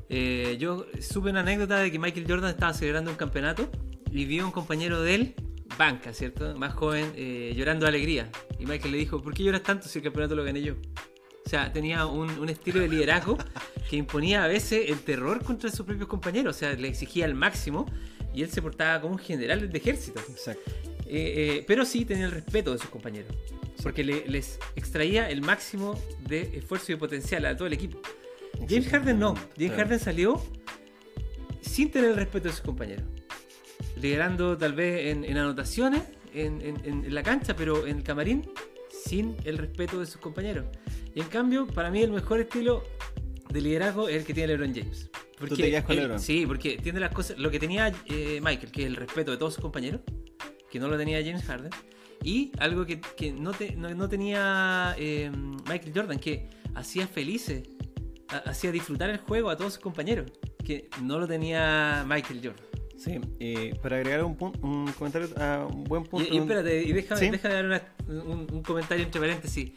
Eh, 0.08 0.56
yo 0.58 0.86
supe 1.00 1.30
una 1.30 1.40
anécdota 1.40 1.78
de 1.78 1.92
que 1.92 1.98
Michael 1.98 2.26
Jordan 2.26 2.50
estaba 2.50 2.72
celebrando 2.72 3.10
un 3.10 3.16
campeonato 3.16 3.70
y 4.10 4.24
vio 4.24 4.42
a 4.42 4.46
un 4.46 4.52
compañero 4.52 5.02
de 5.02 5.14
él, 5.14 5.34
banca, 5.76 6.12
¿cierto? 6.12 6.56
Más 6.56 6.74
joven, 6.74 7.12
eh, 7.16 7.52
llorando 7.56 7.84
de 7.84 7.90
alegría. 7.90 8.30
Y 8.58 8.66
Michael 8.66 8.92
le 8.92 8.98
dijo, 8.98 9.22
¿por 9.22 9.34
qué 9.34 9.42
lloras 9.44 9.62
tanto 9.62 9.88
si 9.88 9.98
el 9.98 10.04
campeonato 10.04 10.34
lo 10.34 10.44
gané 10.44 10.62
yo? 10.62 10.74
O 11.44 11.48
sea, 11.48 11.72
tenía 11.72 12.06
un, 12.06 12.28
un 12.38 12.48
estilo 12.48 12.80
de 12.80 12.88
liderazgo 12.88 13.38
que 13.88 13.96
imponía 13.96 14.44
a 14.44 14.48
veces 14.48 14.90
el 14.90 14.98
terror 15.00 15.42
contra 15.44 15.70
sus 15.70 15.86
propios 15.86 16.08
compañeros. 16.08 16.56
O 16.56 16.58
sea, 16.58 16.72
le 16.74 16.88
exigía 16.88 17.24
al 17.24 17.34
máximo 17.34 17.86
y 18.34 18.42
él 18.42 18.50
se 18.50 18.60
portaba 18.60 19.00
como 19.00 19.14
un 19.14 19.18
general 19.18 19.70
de 19.70 19.78
ejército. 19.78 20.20
Exacto. 20.28 20.70
Eh, 21.06 21.56
eh, 21.60 21.64
pero 21.66 21.86
sí 21.86 22.04
tenía 22.04 22.26
el 22.26 22.32
respeto 22.32 22.72
de 22.72 22.78
sus 22.78 22.90
compañeros. 22.90 23.34
Porque 23.82 24.04
le- 24.04 24.26
les 24.28 24.58
extraía 24.76 25.30
el 25.30 25.40
máximo 25.40 25.98
de 26.26 26.42
esfuerzo 26.58 26.92
y 26.92 26.94
de 26.96 26.98
potencial 26.98 27.46
a 27.46 27.56
todo 27.56 27.66
el 27.66 27.72
equipo. 27.72 27.98
James 28.68 28.88
Harden 28.88 29.18
no. 29.18 29.34
James. 29.56 29.72
Harden 29.76 30.00
salió 30.00 30.42
sin 31.62 31.90
tener 31.90 32.10
el 32.10 32.16
respeto 32.16 32.48
de 32.48 32.52
sus 32.54 32.60
compañeros. 32.62 33.04
Liderando 34.00 34.56
tal 34.56 34.72
vez 34.74 35.06
en, 35.12 35.24
en 35.24 35.36
anotaciones 35.38 36.02
en, 36.34 36.60
en- 36.60 36.80
en- 36.84 37.14
la 37.14 37.22
cancha, 37.22 37.56
pero 37.56 37.86
en 37.86 37.98
el 37.98 38.02
camarín 38.02 38.48
sin 38.90 39.36
el 39.44 39.58
respeto 39.58 39.98
de 40.00 40.06
sus 40.06 40.20
compañeros. 40.20 40.66
Y 41.14 41.20
en 41.20 41.26
cambio, 41.28 41.66
para 41.66 41.90
mí 41.90 42.02
el 42.02 42.12
mejor 42.12 42.40
estilo 42.40 42.84
de 43.50 43.60
liderazgo 43.60 44.08
es 44.08 44.16
el 44.16 44.24
que 44.24 44.34
tiene 44.34 44.48
LeBron 44.48 44.74
James. 44.74 45.10
Porque 45.38 45.54
te 45.62 45.70
quedas 45.70 45.84
con 45.84 45.92
él- 45.96 46.02
LeBron. 46.02 46.20
Sí, 46.20 46.44
porque 46.46 46.78
tiene 46.78 47.00
las 47.00 47.12
cosas. 47.12 47.38
Lo 47.38 47.50
que 47.50 47.58
tenía 47.58 47.92
eh, 48.06 48.40
Michael, 48.42 48.70
que 48.72 48.82
es 48.82 48.86
el 48.88 48.96
respeto 48.96 49.30
de 49.30 49.36
todos 49.36 49.54
sus 49.54 49.62
compañeros, 49.62 50.00
que 50.70 50.78
no 50.78 50.88
lo 50.88 50.96
tenía 50.98 51.18
James 51.24 51.44
Harden. 51.44 51.70
Y 52.22 52.50
algo 52.58 52.84
que, 52.84 53.00
que 53.00 53.32
no, 53.32 53.52
te- 53.52 53.74
no- 53.76 53.94
no 53.94 54.08
tenía 54.08 54.94
eh, 54.98 55.30
Michael 55.68 55.92
Jordan, 55.94 56.18
que 56.18 56.48
hacía 56.74 57.06
felices, 57.06 57.62
ha- 58.28 58.50
hacía 58.50 58.70
disfrutar 58.72 59.08
el 59.10 59.18
juego 59.18 59.48
a 59.50 59.56
todos 59.56 59.74
sus 59.74 59.82
compañeros, 59.82 60.30
que 60.64 60.90
no 61.02 61.18
lo 61.18 61.26
tenía 61.26 62.04
Michael 62.06 62.40
Jordan. 62.42 62.64
Sí, 62.98 63.18
eh, 63.38 63.74
para 63.80 63.96
agregar 63.96 64.24
un, 64.24 64.36
un 64.62 64.92
comentario 64.98 65.28
a 65.38 65.66
un 65.66 65.84
buen 65.84 66.02
punto. 66.04 66.28
Y, 66.30 66.36
y 66.36 66.38
espérate, 66.38 66.82
y 66.82 66.92
déjame, 66.92 67.20
Sí. 67.20 67.30
déjame 67.30 67.54
dar 67.54 67.64
una- 67.66 67.82
un, 68.08 68.46
un 68.52 68.62
comentario 68.62 69.04
entre 69.04 69.20
paréntesis. 69.20 69.70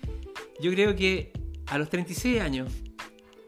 Yo 0.60 0.72
creo 0.72 0.96
que 0.96 1.32
a 1.68 1.78
los 1.78 1.88
36 1.90 2.42
años, 2.42 2.72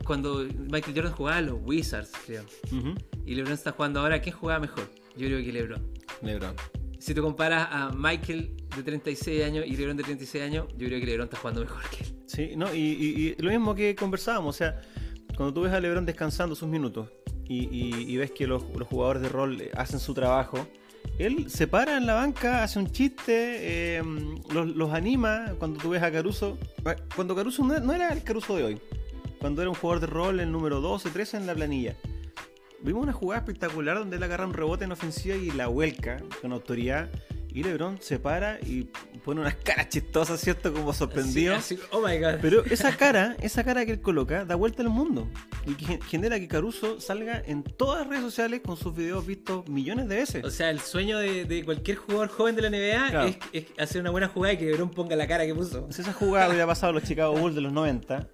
cuando 0.05 0.45
Michael 0.69 0.93
Jordan 0.95 1.11
jugaba 1.13 1.37
a 1.37 1.41
los 1.41 1.59
Wizards, 1.63 2.11
creo, 2.25 2.43
Ujú. 2.71 2.93
y 3.25 3.35
LeBron 3.35 3.53
está 3.53 3.71
jugando 3.71 3.99
ahora, 4.01 4.21
¿quién 4.21 4.35
jugaba 4.35 4.59
mejor? 4.59 4.89
Yo 5.17 5.27
creo 5.27 5.43
que 5.43 5.51
LeBron. 5.51 5.81
LeBron. 6.21 6.55
Si 6.99 7.13
tú 7.13 7.21
comparas 7.21 7.67
a 7.71 7.89
Michael 7.93 8.55
de 8.75 8.83
36 8.83 9.43
años 9.43 9.65
y 9.67 9.75
LeBron 9.75 9.97
de 9.97 10.03
36 10.03 10.43
años, 10.43 10.67
yo 10.77 10.87
creo 10.87 10.99
que 10.99 11.05
LeBron 11.05 11.25
está 11.25 11.37
jugando 11.37 11.61
mejor 11.61 11.81
que 11.89 12.03
él. 12.03 12.15
Sí, 12.27 12.51
no, 12.55 12.73
y, 12.73 12.79
y- 12.79 13.35
y 13.37 13.41
lo 13.41 13.49
mismo 13.49 13.73
que 13.75 13.95
conversábamos, 13.95 14.55
o 14.55 14.57
sea, 14.57 14.81
cuando 15.35 15.53
tú 15.53 15.61
ves 15.61 15.73
a 15.73 15.79
LeBron 15.79 16.05
descansando 16.05 16.55
sus 16.55 16.67
minutos 16.69 17.09
y, 17.47 18.17
ves 18.17 18.31
que 18.31 18.47
los, 18.47 18.63
jugadores 18.89 19.21
de 19.21 19.29
rol 19.29 19.61
eh, 19.61 19.71
hacen 19.75 19.99
su 19.99 20.13
trabajo, 20.13 20.67
él 21.17 21.49
se 21.49 21.67
para 21.67 21.97
en 21.97 22.05
la 22.05 22.15
banca, 22.15 22.63
hace 22.63 22.79
un 22.79 22.89
chiste, 22.89 23.97
eh, 23.97 24.03
los, 24.51 24.67
los 24.67 24.93
anima. 24.93 25.53
Cuando 25.59 25.79
tú 25.79 25.89
ves 25.89 26.01
a 26.01 26.11
Caruso, 26.11 26.57
eh, 26.85 26.95
cuando 27.15 27.35
Caruso 27.35 27.63
no, 27.63 27.79
no 27.79 27.93
era 27.93 28.11
el 28.11 28.23
Caruso 28.23 28.55
de 28.55 28.63
hoy, 28.63 28.81
cuando 29.39 29.61
era 29.61 29.69
un 29.69 29.75
jugador 29.75 30.01
de 30.01 30.07
rol, 30.07 30.39
el 30.39 30.51
número 30.51 30.81
12, 30.81 31.09
13 31.09 31.37
en 31.37 31.47
la 31.47 31.53
planilla. 31.53 31.95
Vimos 32.81 33.03
una 33.03 33.13
jugada 33.13 33.41
espectacular 33.41 33.97
donde 33.97 34.17
él 34.17 34.23
agarra 34.23 34.45
un 34.45 34.53
rebote 34.53 34.85
en 34.85 34.91
ofensiva 34.91 35.35
y 35.35 35.51
la 35.51 35.67
vuelca 35.67 36.21
con 36.41 36.51
autoridad. 36.51 37.09
Y 37.55 37.61
LeBron 37.61 37.99
se 38.01 38.17
para 38.17 38.57
y 38.61 38.89
pone 39.23 39.39
unas 39.41 39.53
caras 39.55 39.87
chistosas, 39.89 40.39
¿cierto? 40.41 40.73
Como 40.73 40.91
sorprendido. 40.91 41.53
Así- 41.55 41.75
así- 41.75 41.83
oh 41.91 42.01
my 42.01 42.17
god. 42.17 42.39
Pero 42.41 42.65
esa 42.69 42.97
cara, 42.97 43.35
esa 43.41 43.63
cara 43.63 43.85
que 43.85 43.91
él 43.91 44.01
coloca, 44.01 44.43
da 44.43 44.55
vuelta 44.55 44.81
al 44.81 44.89
mundo. 44.89 45.27
Y 45.67 45.75
que 45.75 45.99
genera 46.07 46.39
que 46.39 46.47
Caruso 46.47 46.99
salga 46.99 47.43
en 47.45 47.61
todas 47.63 47.99
las 47.99 48.07
redes 48.07 48.23
sociales 48.23 48.61
con 48.65 48.75
sus 48.75 48.95
videos 48.95 49.25
vistos 49.25 49.67
millones 49.69 50.07
de 50.09 50.15
veces. 50.15 50.43
O 50.43 50.49
sea, 50.49 50.71
el 50.71 50.79
sueño 50.79 51.19
de, 51.19 51.45
de 51.45 51.63
cualquier 51.63 51.97
jugador 51.97 52.29
joven 52.29 52.55
de 52.55 52.61
la 52.63 52.69
NBA 52.71 53.09
Claro. 53.11 53.27
es, 53.27 53.37
es 53.53 53.65
hacer 53.77 54.01
una 54.01 54.09
buena 54.09 54.27
jugada 54.29 54.53
y 54.53 54.57
que 54.57 54.65
LeBron 54.65 54.89
ponga 54.89 55.15
la 55.15 55.27
cara 55.27 55.45
que 55.45 55.53
puso. 55.53 55.87
si 55.91 56.01
esa 56.01 56.11
jugada 56.13 56.47
hubiera 56.49 56.65
pasado 56.65 56.89
a 56.89 56.93
los 56.93 57.03
Chicago 57.03 57.33
Bulls 57.37 57.53
de 57.55 57.61
los 57.61 57.71
90, 57.71 58.29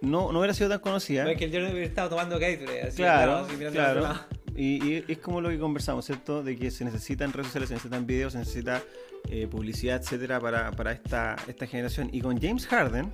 no, 0.00 0.32
no 0.32 0.38
hubiera 0.38 0.54
sido 0.54 0.70
tan 0.70 0.78
conocida. 0.80 1.24
Michael 1.26 1.50
Jordan 1.52 1.72
hubiera 1.72 1.86
estado 1.86 2.08
tomando 2.08 2.38
Gatorade. 2.38 2.82
así, 2.84 2.96
Claro, 2.96 3.36
así, 3.36 3.54
claro. 3.56 4.14
Y, 4.62 5.04
es 5.10 5.18
como 5.18 5.40
lo 5.40 5.48
que 5.48 5.58
conversamos, 5.58 6.04
¿cierto? 6.04 6.42
De 6.42 6.56
que 6.56 6.70
se 6.70 6.84
necesitan 6.84 7.32
redes 7.32 7.46
sociales, 7.46 7.68
se 7.68 7.74
necesitan 7.76 8.06
videos, 8.06 8.32
se 8.34 8.40
necesita 8.40 8.82
eh, 9.30 9.46
publicidad, 9.46 9.96
etcétera, 10.02 10.38
para, 10.40 10.70
para 10.72 10.92
esta, 10.92 11.36
esta 11.48 11.66
generación. 11.66 12.10
Y 12.12 12.20
con 12.20 12.38
James 12.40 12.66
Harden, 12.66 13.10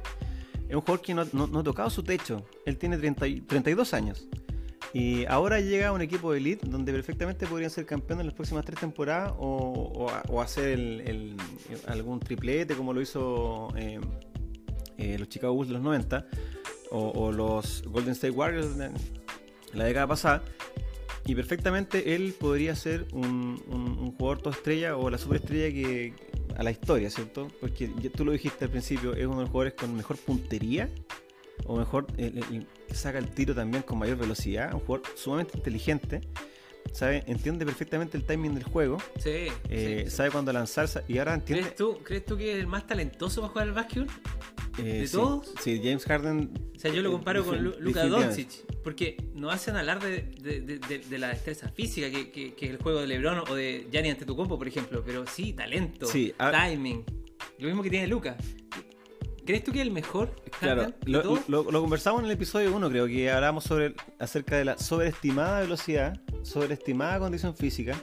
es 0.68 0.74
un 0.74 0.80
jugador 0.80 1.00
que 1.02 1.14
no, 1.14 1.24
no- 1.32 1.58
ha 1.60 1.62
tocado 1.62 1.88
su 1.90 2.02
techo. 2.02 2.44
Él 2.64 2.76
tiene 2.78 2.96
30 2.98 3.28
y- 3.28 3.40
32 3.42 3.94
años. 3.94 4.26
Y 4.92 5.24
ahora 5.26 5.60
llega 5.60 5.88
a 5.88 5.92
un 5.92 6.00
equipo 6.00 6.32
de 6.32 6.38
elite 6.38 6.66
donde 6.66 6.92
perfectamente 6.92 7.46
podrían 7.46 7.70
ser 7.70 7.86
campeones 7.86 8.22
en 8.22 8.26
las 8.28 8.34
próximas 8.34 8.64
tres 8.64 8.80
temporadas 8.80 9.32
o, 9.38 10.08
o 10.28 10.40
hacer 10.40 10.68
el- 10.70 11.00
el- 11.02 11.36
algún 11.86 12.18
triplete 12.18 12.74
como 12.74 12.92
lo 12.92 13.00
hizo 13.00 13.68
eh, 13.76 14.00
eh, 14.98 15.16
los 15.18 15.28
Chicago 15.28 15.52
Bulls 15.54 15.68
de 15.68 15.74
los 15.74 15.82
90 15.82 16.26
o, 16.90 17.08
o 17.10 17.30
los 17.32 17.82
Golden 17.86 18.12
State 18.12 18.30
Warriors 18.32 18.78
en 18.80 18.94
la 19.74 19.84
década 19.84 20.06
pasada. 20.06 20.42
Y 21.26 21.34
perfectamente 21.34 22.14
él 22.14 22.34
podría 22.38 22.74
ser 22.76 23.06
un, 23.12 23.60
un- 23.68 23.98
un 23.98 24.12
jugador 24.16 24.40
toda 24.42 24.54
estrella 24.56 24.96
o 24.96 25.10
la 25.10 25.18
superestrella 25.18 25.74
que 25.74 26.14
a 26.56 26.62
la 26.62 26.70
historia, 26.70 27.10
¿cierto? 27.10 27.48
Porque 27.60 27.90
ya 28.00 28.10
tú 28.10 28.24
lo 28.24 28.32
dijiste 28.32 28.64
al 28.64 28.70
principio, 28.70 29.12
es 29.14 29.26
uno 29.26 29.36
de 29.36 29.40
los 29.42 29.50
jugadores 29.50 29.74
con 29.74 29.94
mejor 29.96 30.16
puntería 30.18 30.88
o 31.64 31.76
mejor 31.76 32.06
el- 32.16 32.38
el- 32.38 32.66
que 32.88 32.94
saca 32.94 33.18
el 33.18 33.28
tiro 33.30 33.54
también 33.54 33.82
con 33.82 33.98
mayor 33.98 34.16
velocidad, 34.18 34.72
un 34.72 34.80
jugador 34.80 35.06
sumamente 35.16 35.58
inteligente, 35.58 36.20
sabe, 36.92 37.24
entiende 37.26 37.66
perfectamente 37.66 38.16
el 38.16 38.24
timing 38.24 38.54
del 38.54 38.62
juego, 38.64 38.98
Sí, 39.18 39.48
eh, 39.68 40.02
sí, 40.04 40.10
sí. 40.10 40.16
sabe 40.16 40.30
cuándo 40.30 40.52
lanzarse 40.52 41.02
y 41.08 41.18
ahora 41.18 41.34
entiende 41.34 41.62
¿Crees 41.64 41.76
tú, 41.76 41.98
¿Crees 42.04 42.24
tú 42.24 42.36
que 42.36 42.52
es 42.52 42.58
el 42.58 42.68
más 42.68 42.86
talentoso 42.86 43.40
para 43.40 43.52
jugar 43.52 43.68
al 43.68 43.74
básquetbol? 43.74 44.06
Eh, 44.78 44.82
de 44.82 45.06
sí, 45.06 45.16
todos? 45.16 45.52
Sí, 45.60 45.80
James 45.82 46.04
Harden. 46.04 46.50
O 46.76 46.78
sea, 46.78 46.92
yo 46.92 47.02
lo 47.02 47.08
eh, 47.08 47.12
comparo 47.12 47.44
con 47.44 47.62
Lu- 47.62 47.74
Luka. 47.80 48.06
Doncic, 48.06 48.64
porque 48.84 49.16
nos 49.34 49.52
hacen 49.54 49.76
hablar 49.76 50.02
de, 50.02 50.22
de- 50.40 50.60
de- 50.60 50.78
de- 50.78 50.98
de 50.98 51.18
la 51.18 51.28
destreza 51.28 51.68
física 51.70 52.10
que, 52.10 52.30
que- 52.30 52.54
que 52.54 52.70
el 52.70 52.76
juego 52.78 53.00
de 53.00 53.06
LeBron 53.06 53.38
o 53.48 53.54
de 53.54 53.86
Gianni 53.90 54.10
Antetokounmpo, 54.10 54.58
por 54.58 54.68
ejemplo, 54.68 55.02
pero 55.04 55.26
sí, 55.26 55.52
talento, 55.52 56.06
Sí, 56.06 56.34
ah- 56.38 56.52
timing, 56.68 57.04
lo 57.58 57.66
mismo 57.68 57.82
que 57.82 57.90
tiene 57.90 58.06
Luka. 58.06 58.36
¿Crees 59.44 59.62
tú 59.62 59.70
que 59.70 59.78
es 59.80 59.86
el 59.86 59.92
mejor? 59.92 60.34
Claro, 60.58 60.92
lo, 61.04 61.38
lo- 61.46 61.70
lo 61.70 61.80
conversamos 61.80 62.20
en 62.20 62.26
el 62.26 62.32
episodio 62.32 62.74
1, 62.74 62.90
creo 62.90 63.06
que 63.06 63.30
hablamos 63.30 63.62
sobre 63.64 63.94
acerca 64.18 64.56
de 64.56 64.64
la 64.64 64.76
sobreestimada 64.78 65.60
velocidad, 65.60 66.20
sobreestimada 66.42 67.20
condición 67.20 67.56
física 67.56 67.96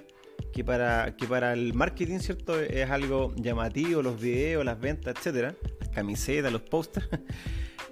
que 0.54 0.64
para, 0.64 1.16
que 1.16 1.26
para 1.26 1.54
el 1.54 1.74
marketing, 1.74 2.20
¿cierto? 2.20 2.60
Es 2.60 2.90
algo 2.90 3.34
llamativo, 3.36 4.02
los 4.02 4.20
videos, 4.20 4.64
las 4.64 4.80
ventas, 4.80 5.16
etcétera, 5.18 5.56
las 5.80 5.90
camisetas, 5.90 6.52
los 6.52 6.62
pósters. 6.62 7.08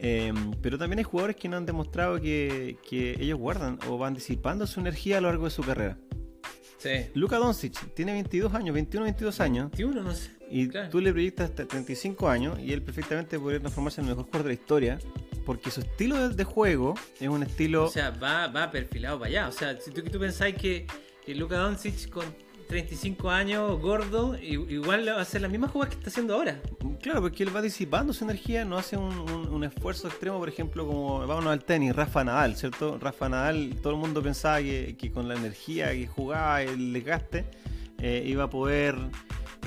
Em, 0.04 0.54
pero 0.64 0.80
también 0.80 0.98
hay 0.98 1.04
jugadores 1.04 1.36
que 1.36 1.48
no 1.48 1.58
han 1.58 1.66
demostrado 1.68 2.20
que, 2.20 2.80
que, 2.90 3.12
ellos 3.20 3.38
guardan 3.38 3.78
o 3.88 4.00
van 4.00 4.16
disipando 4.16 4.66
su 4.66 4.80
energía 4.80 5.20
a 5.20 5.22
lo 5.22 5.28
largo 5.28 5.46
de 5.46 5.52
su 5.52 5.62
carrera. 5.62 5.96
Sí. 6.80 6.90
Luka 7.14 7.38
Doncic 7.38 7.94
tiene 7.94 8.14
22 8.14 8.52
años, 8.56 8.74
21, 8.74 9.04
22 9.04 9.40
años. 9.42 9.70
21, 9.70 10.02
no 10.02 10.12
sé. 10.16 10.32
Y 10.50 10.70
tú 10.90 11.02
le 11.02 11.12
proyectas 11.12 11.52
hasta 11.52 11.68
35 11.68 12.28
años 12.28 12.58
y 12.60 12.74
él 12.74 12.82
perfectamente 12.82 13.38
podría 13.38 13.60
transformarse 13.60 14.02
en 14.02 14.08
el 14.08 14.16
mejor 14.16 14.26
jugador 14.26 14.44
de 14.46 14.50
la 14.50 14.60
historia 14.60 15.00
porque 15.46 15.70
su 15.70 15.82
estilo 15.82 16.30
de, 16.30 16.44
juego 16.44 16.96
es 17.20 17.30
un 17.30 17.44
estilo... 17.44 17.86
O 17.86 17.90
sea, 17.90 18.10
va, 18.10 18.48
va 18.48 18.72
perfilado 18.72 19.20
para 19.20 19.30
allá. 19.30 19.48
O 19.48 19.52
sea, 19.52 19.80
si 19.80 19.92
tú, 19.92 20.02
tú 20.02 20.20
pensáis 20.20 20.56
que, 20.56 20.88
que 21.26 21.36
Luka 21.36 21.58
Doncic 21.58 22.10
con 22.10 22.26
35 22.72 23.30
años, 23.30 23.82
gordo, 23.82 24.38
igual 24.40 25.06
va 25.06 25.18
a 25.18 25.22
hacer 25.22 25.42
la 25.42 25.50
misma 25.50 25.68
jugada 25.68 25.90
que 25.90 25.98
está 25.98 26.10
haciendo 26.10 26.36
ahora. 26.36 26.62
Claro, 27.02 27.20
porque 27.20 27.44
él 27.44 27.54
va 27.54 27.62
disipando 27.62 28.14
su 28.14 28.24
energía, 28.24 28.64
no 28.64 28.78
hace 28.78 28.96
un, 28.96 29.62
esfuerzo 29.66 30.08
extremo, 30.08 30.40
por 30.40 30.48
ejemplo, 30.48 30.88
como 30.88 31.20
vámonos 31.28 31.52
al 31.52 31.66
tenis, 31.66 31.94
Rafa 31.94 32.24
Nadal, 32.24 32.56
¿cierto? 32.56 32.98
Rafa 32.98 33.28
Nadal, 33.28 33.76
todo 33.82 33.92
el 33.94 34.00
mundo 34.00 34.24
pensaba 34.24 34.60
que, 34.60 35.12
con 35.14 35.28
la 35.28 35.36
energía 35.36 35.92
que 35.92 36.08
jugaba, 36.08 36.62
el 36.62 36.94
desgaste, 36.94 37.44
eh, 38.00 38.24
iba 38.26 38.46
a 38.46 38.50
poder 38.50 38.96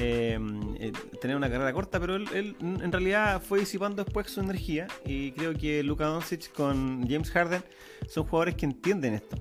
eh, 0.00 0.38
eh, 0.80 0.92
tener 1.20 1.37
una 1.37 1.50
carrera 1.50 1.75
corta, 1.75 2.00
pero 2.00 2.16
él, 2.16 2.26
él, 2.32 2.56
en 2.61 2.90
realidad 2.90 3.42
fue 3.42 3.61
disipando 3.61 4.02
después 4.02 4.30
su 4.30 4.40
energía 4.40 4.88
y 5.04 5.32
creo 5.32 5.52
que 5.52 5.82
Luka 5.82 6.06
Doncic 6.06 6.50
con 6.52 7.06
James 7.06 7.30
Harden 7.30 7.62
son 8.08 8.25
jugadores 8.25 8.54
que 8.54 8.64
entienden 8.64 9.12
esto. 9.12 9.37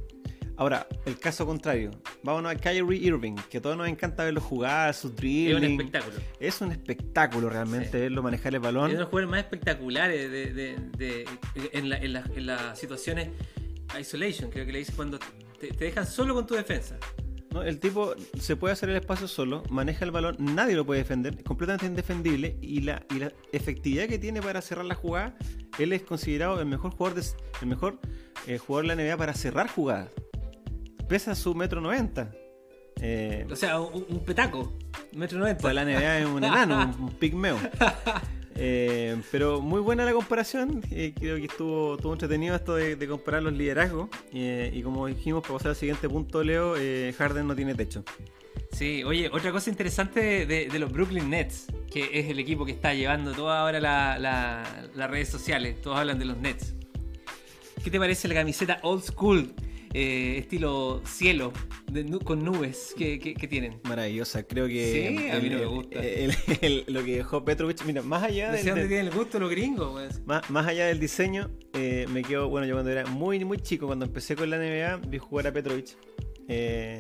Ahora, 0.55 0.87
el 1.05 1.17
caso 1.17 1.45
contrario. 1.45 1.91
Vámonos 2.21 2.51
a 2.51 2.55
Kyrie 2.55 2.97
Irving, 2.97 3.35
que 3.49 3.57
a 3.57 3.61
todos 3.61 3.75
nos 3.75 3.87
encanta 3.87 4.23
verlo 4.23 4.39
jugar, 4.39 4.93
su 4.93 5.09
dribbling. 5.09 5.55
Es 5.57 5.63
un 5.63 5.71
espectáculo. 5.71 6.17
Es 6.39 6.61
un 6.61 6.71
espectáculo 6.71 7.49
realmente 7.49 7.99
verlo 7.99 8.21
manejar 8.21 8.53
el 8.53 8.59
balón. 8.59 8.85
Es 8.85 8.89
uno 8.89 8.97
de 8.97 8.99
los 8.99 9.09
jugadores 9.09 9.31
más 9.31 9.39
espectaculares 9.39 10.31
de, 10.31 11.25
en, 11.73 12.45
las 12.45 12.79
situaciones 12.79 13.29
isolation, 13.99 14.49
creo 14.49 14.65
que 14.65 14.71
le 14.71 14.79
dice 14.79 14.93
cuando 14.95 15.19
te, 15.59 15.71
dejan 15.71 16.05
solo 16.05 16.35
con 16.35 16.45
tu 16.45 16.53
defensa. 16.53 16.97
No, 17.51 17.61
el 17.61 17.79
tipo 17.79 18.15
se 18.39 18.55
puede 18.55 18.73
hacer 18.73 18.89
el 18.89 18.95
espacio 18.95 19.27
solo, 19.27 19.63
maneja 19.69 20.05
el 20.05 20.11
balón, 20.11 20.37
nadie 20.39 20.75
lo 20.75 20.85
puede 20.85 21.01
defender, 21.01 21.35
es 21.37 21.43
completamente 21.43 21.85
indefendible 21.85 22.57
y 22.61 22.81
la, 22.81 23.05
y 23.13 23.19
la 23.19 23.31
efectividad 23.51 24.07
que 24.07 24.17
tiene 24.17 24.41
para 24.41 24.59
cerrar 24.61 24.85
la 24.85 24.95
jugada, 24.95 25.35
él 25.77 25.93
es 25.93 26.01
considerado 26.01 26.59
el 26.59 26.65
mejor 26.65 26.91
jugador, 26.95 27.21
de, 27.21 27.27
el 27.61 27.67
mejor 27.67 27.99
eh, 28.47 28.57
jugador 28.57 28.87
de 28.87 28.95
la 28.95 29.03
NBA 29.03 29.17
para 29.17 29.35
cerrar 29.35 29.67
jugadas 29.67 30.09
pesa 31.13 31.35
su 31.35 31.53
metro 31.53 31.79
noventa. 31.79 32.31
Eh, 32.99 33.45
o 33.47 33.55
sea, 33.55 33.79
un, 33.79 34.25
petaco, 34.25 34.73
metro 35.11 35.37
noventa. 35.37 35.61
Para 35.61 35.75
la 35.75 35.85
NBA 35.85 36.19
es 36.21 36.25
un 36.25 36.43
enano, 36.43 36.95
un, 36.99 37.11
pigmeo. 37.11 37.55
Eh, 38.55 39.19
pero 39.31 39.61
muy 39.61 39.81
buena 39.81 40.05
la 40.05 40.13
comparación. 40.13 40.83
Eh, 40.91 41.11
creo 41.19 41.37
que 41.37 41.45
estuvo, 41.45 41.97
entretenido 42.13 42.55
esto 42.55 42.75
de, 42.75 43.07
comparar 43.07 43.41
los 43.41 43.53
liderazgos. 43.53 44.09
y 44.31 44.79
como 44.83 45.07
dijimos, 45.07 45.41
para 45.41 45.55
pasar 45.55 45.69
al 45.69 45.75
siguiente 45.75 46.07
punto, 46.07 46.43
Leo, 46.43 46.75
Harden 47.17 47.47
no 47.47 47.55
tiene 47.55 47.73
techo. 47.73 48.03
Sí, 48.71 49.03
oye, 49.03 49.27
otra 49.33 49.51
cosa 49.51 49.71
interesante 49.71 50.45
de, 50.45 50.79
los 50.79 50.91
Brooklyn 50.91 51.31
Nets, 51.31 51.65
que 51.91 52.11
es 52.19 52.29
el 52.29 52.37
equipo 52.37 52.63
que 52.63 52.73
está 52.73 52.93
llevando 52.93 53.33
toda 53.33 53.59
ahora 53.59 53.79
las 53.79 55.09
redes 55.09 55.29
sociales. 55.29 55.81
Todos 55.81 55.97
hablan 55.97 56.19
de 56.19 56.25
los 56.25 56.37
Nets. 56.37 56.75
¿Qué 57.83 57.89
te 57.89 57.97
parece 57.97 58.27
la 58.27 58.35
camiseta 58.35 58.79
old 58.83 59.03
school? 59.03 59.51
Eh, 59.93 60.37
estilo 60.39 61.01
cielo, 61.05 61.53
con 62.23 62.43
nubes 62.43 62.95
que, 62.97 63.17
tienen. 63.49 63.79
Maravillosa, 63.83 64.43
creo 64.43 64.67
que. 64.67 64.91
Sí, 64.91 65.29
a 65.29 65.39
mí 65.39 65.49
no 65.49 65.59
me 65.59 65.65
gusta. 65.65 65.99
lo 66.87 67.03
que 67.03 67.17
dejó 67.17 67.45
Petrovich, 67.45 67.83
mira, 67.85 68.01
más 68.01 68.23
allá 68.23 68.51
de. 68.51 68.63
dónde 68.63 68.87
tienen 68.87 69.07
el 69.07 69.13
gusto 69.13 69.39
los 69.39 69.51
gringos, 69.51 69.91
pues. 69.91 70.21
más, 70.25 70.67
allá 70.67 70.87
del 70.87 70.99
diseño, 70.99 71.51
eh, 71.73 72.07
me 72.09 72.23
quedo. 72.23 72.49
Bueno, 72.49 72.65
yo 72.65 72.73
cuando 72.73 72.91
era 72.91 73.05
muy, 73.05 73.43
muy 73.45 73.59
chico, 73.59 73.85
cuando 73.85 74.05
empecé 74.05 74.35
con 74.35 74.49
la 74.49 74.57
NBA, 74.57 75.07
vi 75.07 75.17
jugar 75.19 75.47
a 75.47 75.53
Petrovich. 75.53 75.95
Eh, 76.47 76.99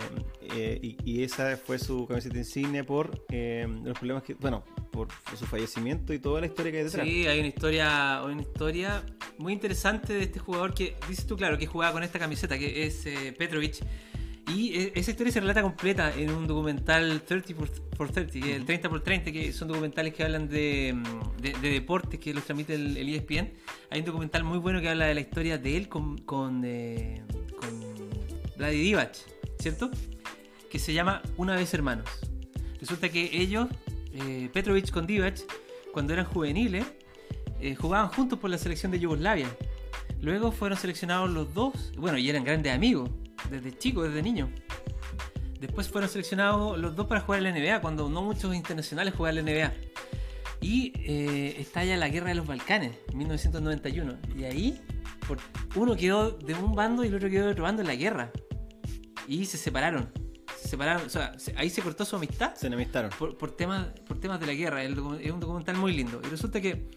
eh, 0.55 0.79
y, 0.81 1.23
esa 1.23 1.57
fue 1.57 1.77
su 1.77 2.07
camiseta 2.07 2.37
insignia 2.37 2.83
por 2.83 3.25
eh, 3.29 3.67
los 3.83 3.97
problemas 3.97 4.23
que, 4.23 4.35
bueno, 4.35 4.63
por, 4.93 5.09
su 5.37 5.45
fallecimiento 5.45 6.13
y 6.13 6.19
toda 6.19 6.39
la 6.39 6.47
historia 6.47 6.71
que 6.71 6.77
hay 6.77 6.83
detrás. 6.85 7.05
Sí, 7.05 7.27
hay 7.27 7.39
una 7.39 7.49
historia, 7.49 8.21
una 8.23 8.41
historia 8.41 9.03
muy 9.37 9.51
interesante 9.51 10.13
de 10.13 10.23
este 10.23 10.39
jugador 10.39 10.73
que, 10.73 10.95
dices 11.09 11.25
tú, 11.25 11.35
claro, 11.35 11.57
que 11.57 11.65
jugaba 11.65 11.91
con 11.91 12.03
esta 12.03 12.19
camiseta, 12.19 12.57
que 12.57 12.85
es 12.85 13.05
Petrovic. 13.37 13.83
Y 14.47 14.91
esa 14.93 15.11
historia 15.11 15.31
se 15.31 15.39
relata 15.39 15.61
completa 15.61 16.13
en 16.13 16.29
un 16.29 16.47
documental 16.47 17.21
30 17.21 17.53
por 17.95 18.11
30, 18.11 18.39
el 18.49 18.65
30 18.65 18.89
por 18.89 19.01
30, 19.01 19.31
que 19.31 19.53
son 19.53 19.69
documentales 19.69 20.13
que 20.13 20.23
hablan 20.23 20.49
de, 20.49 20.95
de, 21.41 21.69
deportes 21.69 22.19
que 22.19 22.33
los 22.33 22.43
transmite 22.43 22.75
el, 22.75 22.97
ESPN. 22.97 23.53
Hay 23.89 23.99
un 23.99 24.05
documental 24.05 24.43
muy 24.43 24.57
bueno 24.57 24.81
que 24.81 24.89
habla 24.89 25.05
de 25.05 25.13
la 25.13 25.21
historia 25.21 25.57
de 25.57 25.77
él 25.77 25.87
con, 25.87 26.17
con, 26.19 26.61
con 26.61 27.83
Vladi 28.57 28.77
Divac, 28.77 29.15
¿cierto? 29.59 29.89
Que 30.69 30.77
se 30.77 30.93
llama 30.93 31.21
Una 31.37 31.55
vez 31.55 31.73
hermanos. 31.73 32.09
Resulta 32.81 33.07
que 33.07 33.29
ellos, 33.31 33.69
eh, 34.13 34.49
Petrovic 34.51 34.91
con 34.91 35.07
Divac, 35.07 35.39
cuando 35.91 36.13
eran 36.13 36.25
juveniles, 36.25 36.85
eh, 37.59 37.75
jugaban 37.75 38.09
juntos 38.09 38.39
por 38.39 38.49
la 38.49 38.57
selección 38.57 38.91
de 38.91 38.99
Yugoslavia. 38.99 39.47
Luego 40.21 40.51
fueron 40.51 40.77
seleccionados 40.77 41.29
los 41.29 41.53
dos, 41.53 41.91
bueno, 41.97 42.17
y 42.17 42.29
eran 42.29 42.43
grandes 42.43 42.73
amigos, 42.73 43.09
desde 43.49 43.77
chicos, 43.77 44.07
desde 44.07 44.21
niños. 44.21 44.49
Después 45.59 45.87
fueron 45.87 46.09
seleccionados 46.09 46.77
los 46.77 46.95
dos 46.95 47.07
para 47.07 47.21
jugar 47.21 47.43
en 47.43 47.53
la 47.53 47.59
NBA, 47.59 47.81
cuando 47.81 48.09
no 48.09 48.21
muchos 48.21 48.53
internacionales 48.53 49.13
jugaban 49.15 49.39
en 49.39 49.45
la 49.45 49.51
NBA. 49.51 49.73
Y 50.61 50.93
eh, 50.95 51.55
estalla 51.59 51.97
la 51.97 52.09
guerra 52.09 52.29
de 52.29 52.35
los 52.35 52.47
Balcanes, 52.47 52.97
1991. 53.13 54.17
Y 54.37 54.43
ahí 54.45 54.81
uno 55.75 55.95
quedó 55.95 56.31
de 56.31 56.53
un 56.53 56.73
bando 56.75 57.03
y 57.03 57.07
el 57.07 57.15
otro 57.15 57.29
quedó 57.29 57.45
de 57.45 57.51
otro 57.51 57.63
bando 57.63 57.81
en 57.81 57.87
la 57.87 57.95
guerra. 57.95 58.31
Y 59.27 59.45
se 59.45 59.57
separaron. 59.57 60.09
Se 60.63 60.69
separaron, 60.69 61.05
o 61.05 61.09
sea, 61.09 61.35
ahí 61.57 61.69
se 61.69 61.81
cortó 61.81 62.05
su 62.05 62.15
amistad. 62.15 62.55
Se 62.55 62.67
enemistaron. 62.67 63.11
Por, 63.11 63.51
temas, 63.51 63.87
por 64.07 64.17
temas 64.17 64.39
de 64.39 64.47
la 64.47 64.53
guerra. 64.53 64.81
es 64.81 64.97
un 64.97 65.39
documental 65.41 65.75
muy 65.75 65.91
lindo. 65.91 66.21
Y 66.23 66.27
resulta 66.27 66.61
que 66.61 66.89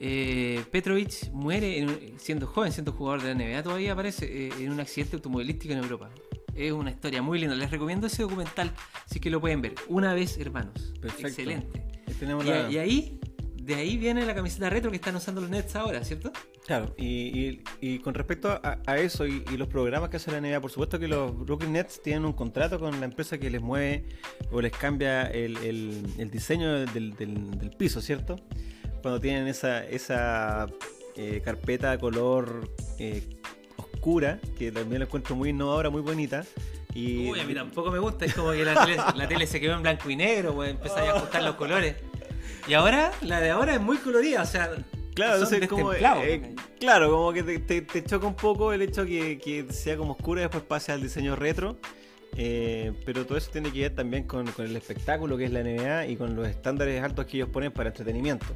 eh, 0.00 0.64
Petrovic 0.72 1.30
muere 1.30 1.86
siendo 2.18 2.48
joven, 2.48 2.72
siendo 2.72 2.90
jugador 2.90 3.22
de 3.22 3.34
la 3.34 3.44
NBA, 3.44 3.62
todavía 3.62 3.92
aparece 3.92 4.48
eh, 4.48 4.52
en 4.58 4.72
un 4.72 4.80
accidente 4.80 5.14
automovilístico 5.14 5.74
en 5.74 5.78
Europa. 5.78 6.10
Es 6.56 6.72
una 6.72 6.90
historia 6.90 7.22
muy 7.22 7.38
linda. 7.38 7.54
Les 7.54 7.70
recomiendo 7.70 8.08
ese 8.08 8.22
documental 8.22 8.72
si 9.06 9.20
que 9.20 9.30
lo 9.30 9.40
pueden 9.40 9.62
ver. 9.62 9.76
Una 9.86 10.12
vez, 10.12 10.38
hermanos. 10.38 10.92
Perfecto. 11.00 11.28
Excelente. 11.28 11.84
y, 12.68 12.78
ahí 12.78 13.20
de 13.74 13.80
ahí 13.80 13.96
viene 13.96 14.24
la 14.26 14.34
camiseta 14.34 14.70
retro 14.70 14.90
que 14.90 14.96
están 14.96 15.16
usando 15.16 15.40
los 15.40 15.50
Nets 15.50 15.76
ahora, 15.76 16.04
¿cierto? 16.04 16.32
Claro, 16.66 16.94
y, 16.96 17.58
con 18.00 18.14
respecto 18.14 18.60
a, 18.62 18.98
eso 18.98 19.26
y, 19.26 19.44
los 19.56 19.68
programas 19.68 20.10
que 20.10 20.16
hace 20.16 20.30
la 20.30 20.40
NBA, 20.40 20.60
por 20.60 20.70
supuesto 20.70 20.98
que 20.98 21.08
los 21.08 21.36
Brooklyn 21.38 21.72
Nets 21.72 22.02
tienen 22.02 22.24
un 22.24 22.32
contrato 22.32 22.78
con 22.78 22.98
la 22.98 23.06
empresa 23.06 23.38
que 23.38 23.50
les 23.50 23.60
mueve 23.60 24.04
o 24.50 24.60
les 24.60 24.72
cambia 24.72 25.24
el, 25.24 26.30
diseño 26.30 26.86
del, 26.86 27.74
piso, 27.78 28.00
¿cierto? 28.00 28.36
Cuando 29.00 29.20
tienen 29.20 29.48
esa, 29.48 29.84
esa 29.84 30.66
eh, 31.16 31.40
carpeta 31.44 31.98
color 31.98 32.68
eh, 32.98 33.38
oscura, 33.76 34.40
que 34.58 34.70
también 34.70 35.00
la 35.00 35.06
encuentro 35.06 35.34
muy 35.34 35.50
innovadora, 35.50 35.90
muy 35.90 36.02
bonita. 36.02 36.44
Y... 36.94 37.30
Uy, 37.30 37.40
a 37.40 37.44
mí 37.44 37.54
tampoco 37.54 37.90
me 37.90 37.98
gusta, 37.98 38.26
es 38.26 38.34
como 38.34 38.52
que 38.52 38.64
la 38.64 38.84
tele, 38.84 38.96
la 39.16 39.26
tele 39.26 39.46
se 39.46 39.60
quedó 39.60 39.74
en 39.74 39.82
blanco 39.82 40.10
y 40.10 40.16
negro, 40.16 40.54
pues 40.54 40.70
empezáis 40.70 41.08
a 41.08 41.16
ajustar 41.16 41.42
los 41.42 41.56
colores. 41.56 41.96
Y 42.66 42.74
ahora, 42.74 43.12
la 43.22 43.40
de 43.40 43.50
ahora 43.50 43.74
es 43.74 43.80
muy 43.80 43.98
colorida, 43.98 44.42
o 44.42 44.46
sea. 44.46 44.70
Claro, 45.14 45.34
entonces 45.34 45.68
como, 45.68 45.92
eh, 45.92 46.54
claro, 46.80 47.10
como 47.10 47.32
que 47.32 47.42
te, 47.42 48.04
choca 48.04 48.26
un 48.26 48.34
poco 48.34 48.72
el 48.72 48.80
hecho 48.80 49.04
que, 49.04 49.38
que 49.38 49.70
sea 49.70 49.96
como 49.96 50.12
oscura 50.12 50.40
y 50.40 50.44
después 50.44 50.64
pase 50.64 50.92
al 50.92 51.02
diseño 51.02 51.36
retro. 51.36 51.78
Eh, 52.34 52.92
pero 53.04 53.26
todo 53.26 53.36
eso 53.36 53.50
tiene 53.50 53.70
que 53.70 53.80
ver 53.80 53.94
también 53.94 54.24
con, 54.24 54.48
el 54.56 54.74
espectáculo 54.74 55.36
que 55.36 55.44
es 55.44 55.52
la 55.52 55.62
NBA 55.62 56.06
y 56.06 56.16
con 56.16 56.34
los 56.34 56.48
estándares 56.48 57.02
altos 57.02 57.26
que 57.26 57.36
ellos 57.36 57.50
ponen 57.50 57.72
para 57.72 57.90
entretenimiento. 57.90 58.46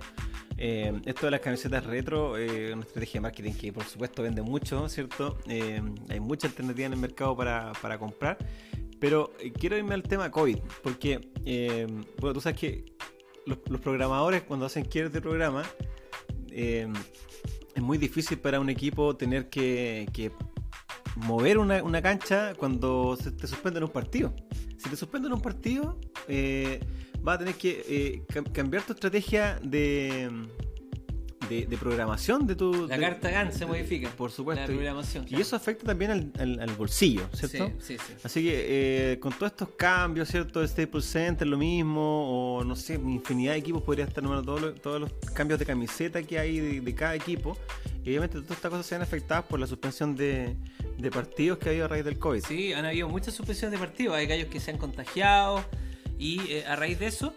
Eh, 0.56 0.98
esto 1.04 1.26
de 1.26 1.32
las 1.32 1.40
camisetas 1.40 1.84
retro 1.84 2.38
es 2.38 2.72
una 2.72 2.84
estrategia 2.84 3.18
de 3.18 3.20
marketing 3.20 3.52
que 3.52 3.72
por 3.74 3.84
supuesto 3.84 4.22
vende 4.22 4.40
mucho, 4.40 4.88
¿cierto? 4.88 5.36
hay 5.46 6.20
mucha 6.20 6.46
alternativa 6.46 6.86
en 6.86 6.94
el 6.94 6.98
mercado 6.98 7.36
para, 7.36 7.72
para 7.82 7.98
comprar. 7.98 8.38
Pero 8.98 9.34
quiero 9.60 9.76
irme 9.76 9.92
al 9.92 10.02
tema 10.02 10.30
COVID, 10.30 10.56
porque, 10.82 11.20
bueno, 12.18 12.32
tú 12.32 12.40
sabes 12.40 12.58
que 12.58 12.95
los, 13.46 13.80
programadores 13.80 14.42
cuando 14.42 14.66
hacen 14.66 14.84
quiebres 14.84 15.12
de 15.12 15.20
programa, 15.20 15.62
eh, 16.50 16.88
es 17.74 17.82
muy 17.82 17.98
difícil 17.98 18.38
para 18.38 18.60
un 18.60 18.68
equipo 18.68 19.16
tener 19.16 19.48
que, 19.48 20.30
mover 21.16 21.58
una, 21.58 22.02
cancha 22.02 22.54
cuando 22.54 23.16
se 23.16 23.32
te 23.32 23.46
suspenden 23.46 23.84
un 23.84 23.90
partido. 23.90 24.34
Si 24.76 24.90
te 24.90 24.96
suspenden 24.96 25.32
un 25.32 25.40
partido, 25.40 25.98
eh, 26.28 26.80
vas 27.22 27.36
a 27.36 27.38
tener 27.38 27.54
que 27.54 27.84
eh, 27.88 28.42
cambiar 28.52 28.82
tu 28.82 28.92
estrategia 28.92 29.58
de, 29.62 30.30
de, 31.48 31.66
de 31.66 31.76
programación 31.76 32.46
de 32.46 32.54
tu... 32.56 32.86
La 32.86 32.96
de- 32.96 33.02
carta 33.02 33.30
GAN 33.30 33.52
se 33.52 33.66
modifica. 33.66 34.08
Por 34.10 34.30
supuesto. 34.30 34.60
La 34.62 34.66
programación. 34.66 35.24
Y 35.24 35.28
claro. 35.28 35.42
eso 35.42 35.56
afecta 35.56 35.84
también 35.84 36.10
al, 36.10 36.32
al- 36.38 36.60
al 36.60 36.70
bolsillo, 36.74 37.28
¿cierto? 37.32 37.72
Sí, 37.80 37.96
sí, 37.96 37.98
sí. 38.06 38.12
Así 38.22 38.42
que 38.42 39.12
eh, 39.12 39.18
con 39.18 39.32
todos 39.32 39.52
estos 39.52 39.68
cambios, 39.70 40.28
¿cierto? 40.28 40.60
El 40.62 40.68
Staples 40.68 41.04
Center, 41.06 41.46
lo 41.46 41.58
mismo, 41.58 42.58
o 42.58 42.64
no 42.64 42.76
sé, 42.76 42.94
infinidad 42.94 43.52
de 43.52 43.58
equipos 43.58 43.82
podría 43.82 44.04
estar 44.04 44.22
número 44.22 44.42
todos 44.42 44.60
los, 44.60 44.80
todos 44.80 45.00
los 45.00 45.12
cambios 45.34 45.58
de 45.58 45.66
camiseta 45.66 46.22
que 46.22 46.38
hay 46.38 46.60
de, 46.60 46.80
de 46.80 46.94
cada 46.94 47.14
equipo. 47.14 47.56
Y 48.04 48.10
obviamente 48.10 48.40
todas 48.40 48.52
estas 48.56 48.70
cosas 48.70 48.86
se 48.86 48.94
ven 48.94 49.02
afectadas 49.02 49.44
por 49.46 49.58
la 49.58 49.66
suspensión 49.66 50.14
de, 50.14 50.56
de 50.96 51.10
partidos 51.10 51.58
que 51.58 51.68
ha 51.68 51.70
habido 51.72 51.86
a 51.86 51.88
raíz 51.88 52.04
del 52.04 52.18
COVID. 52.18 52.44
Sí, 52.44 52.72
han 52.72 52.84
habido 52.84 53.08
muchas 53.08 53.34
suspensiones 53.34 53.78
de 53.78 53.84
partidos. 53.84 54.14
Hay 54.14 54.26
gallos 54.26 54.46
que 54.48 54.60
se 54.60 54.70
han 54.70 54.78
contagiado 54.78 55.64
y 56.18 56.40
eh, 56.52 56.64
a 56.66 56.76
raíz 56.76 56.98
de 57.00 57.06
eso 57.06 57.34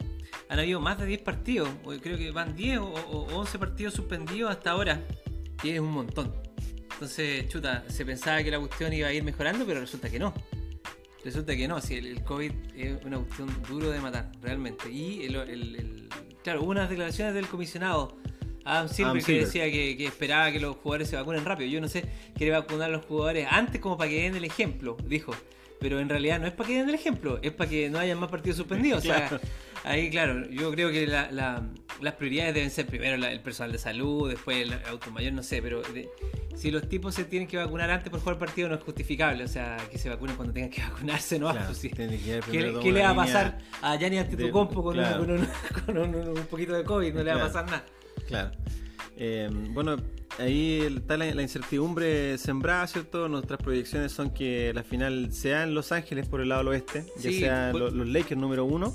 han 0.50 0.60
habido 0.60 0.80
más 0.82 0.98
de 1.00 1.06
10 1.06 1.22
partidos. 1.22 1.70
Creo 2.02 2.18
que 2.18 2.32
van 2.32 2.56
10 2.56 2.80
o, 2.80 2.86
o 2.86 3.36
11 3.40 3.60
partidos 3.60 3.94
suspendidos 3.94 4.52
hasta 4.52 4.72
ahora. 4.72 5.02
Y 5.64 5.70
es 5.70 5.80
un 5.80 5.92
montón. 5.92 6.34
Entonces, 6.94 7.48
chuta, 7.48 7.86
se 7.88 8.06
pensaba 8.06 8.44
que 8.44 8.52
la 8.52 8.60
cuestión 8.60 8.92
iba 8.92 9.08
a 9.08 9.14
ir 9.14 9.24
mejorando, 9.24 9.66
pero 9.66 9.80
resulta 9.80 10.10
que 10.10 10.20
no. 10.20 10.34
Resulta 11.24 11.56
que 11.56 11.68
no, 11.68 11.80
si 11.82 11.96
el, 11.96 12.06
el 12.08 12.24
COVID 12.24 12.52
es 12.76 13.04
una 13.06 13.18
cuestión 13.20 13.50
duro 13.68 13.90
de 13.92 14.00
matar, 14.00 14.32
realmente. 14.42 14.90
Y 14.92 15.26
el, 15.26 15.36
el- 15.36 15.76
el- 15.76 16.10
claro, 16.44 16.62
hubo 16.64 16.72
unas 16.72 16.90
declaraciones 16.90 17.34
del 17.34 17.48
comisionado 17.48 18.18
Adam 18.64 18.88
Silver 18.88 19.06
Adam 19.12 19.18
que 19.18 19.24
Silver. 19.26 19.46
decía 19.46 19.66
que, 19.72 19.98
que 19.98 20.06
esperaba 20.06 20.52
que 20.52 20.60
los 20.60 20.78
jugadores 20.78 21.10
se 21.10 21.16
vacunen 21.18 21.44
rápido. 21.46 21.70
Yo 21.70 21.82
no 21.82 21.88
sé, 21.90 22.06
quiere 22.36 22.52
vacunar 22.54 22.90
a 22.90 22.94
los 22.94 23.06
jugadores 23.06 23.48
antes 23.50 23.82
como 23.82 23.98
para 23.98 24.10
que 24.10 24.24
den 24.24 24.36
el 24.36 24.46
ejemplo, 24.46 24.96
dijo. 25.06 25.34
Pero 25.82 26.00
en 26.00 26.10
realidad 26.10 26.40
no 26.40 26.48
es 26.48 26.54
para 26.54 26.68
que 26.68 26.76
den 26.78 26.90
el 26.90 26.96
ejemplo, 26.96 27.40
es 27.42 27.52
para 27.54 27.70
que 27.70 27.90
no 27.90 28.00
haya 28.00 28.16
más 28.16 28.30
partidos 28.30 28.58
suspendidos. 28.58 29.00
O 29.00 29.02
sea, 29.08 29.28
Claro. 29.30 29.40
Ahí, 29.84 30.10
claro, 30.10 30.50
yo 30.50 30.72
creo 30.72 30.92
que 30.92 31.08
la- 31.08 31.32
la- 31.32 31.64
las 32.02 32.14
prioridades 32.16 32.54
deben 32.54 32.70
ser 32.72 32.86
primero 32.86 33.18
la- 33.18 33.32
el 33.32 33.42
personal 33.42 33.72
de 33.72 33.78
salud, 33.78 34.30
después 34.30 34.58
el 34.58 34.74
auto 34.88 35.12
mayor, 35.12 35.34
no 35.34 35.44
sé, 35.44 35.62
pero 35.62 35.82
de- 35.82 36.10
si 36.56 36.72
los 36.72 36.88
tipos 36.90 37.16
se 37.16 37.24
tienen 37.26 37.48
que 37.48 37.58
vacunar 37.58 37.90
antes 37.90 38.10
por 38.10 38.20
jugar 38.20 38.38
partido 38.38 38.68
no 38.70 38.76
es 38.76 38.82
justificable. 38.84 39.44
O 39.44 39.48
sea, 39.48 39.78
que 39.92 39.98
se 39.98 40.10
vacunen 40.10 40.36
cuando 40.36 40.54
tengan 40.54 40.70
que 40.70 40.82
vacunarse, 40.92 41.40
¿no? 41.40 41.52
Claro, 41.52 41.68
Pues 41.68 41.78
sí. 41.80 41.90
que 41.90 42.08
¿Qué, 42.52 42.62
le- 42.62 42.80
qué 42.80 42.92
va 42.92 43.10
a 43.12 43.16
pasar 43.16 43.58
a 43.82 43.96
Gianni 43.98 44.16
de- 44.18 44.22
Antetokounmpo 44.24 44.84
con, 44.84 44.98
un- 44.98 45.04
claro. 45.04 45.20
con, 45.26 45.32
un, 45.32 45.48
con 45.86 45.98
un- 46.16 46.38
un 46.40 46.46
poquito 46.48 46.74
de 46.74 46.84
COVID? 46.84 47.14
No 47.14 47.24
le 47.24 47.34
va 47.34 47.40
a 47.42 47.48
pasar 47.48 47.66
nada. 47.66 47.86
Claro. 48.28 48.52
Eh, 49.22 49.50
bueno, 49.72 49.98
ahí 50.38 50.82
está 50.98 51.18
la, 51.18 51.34
la 51.34 51.42
incertidumbre 51.42 52.38
sembrada, 52.38 52.88
¿cierto? 52.88 53.28
Nuestras 53.28 53.60
proyecciones 53.62 54.12
son 54.14 54.30
que 54.34 54.72
la 54.74 54.84
final 54.84 55.34
sea 55.34 55.64
en 55.64 55.74
Los 55.74 55.92
Ángeles 55.92 56.28
por 56.28 56.40
el 56.42 56.50
lado 56.50 56.62
del 56.62 56.70
oeste, 56.70 57.06
ya 57.18 57.32
sea 57.32 57.70
pues- 57.72 57.84
lo- 57.84 57.92
los 57.92 58.08
Lakers 58.08 58.40
número 58.40 58.64
uno 58.66 58.94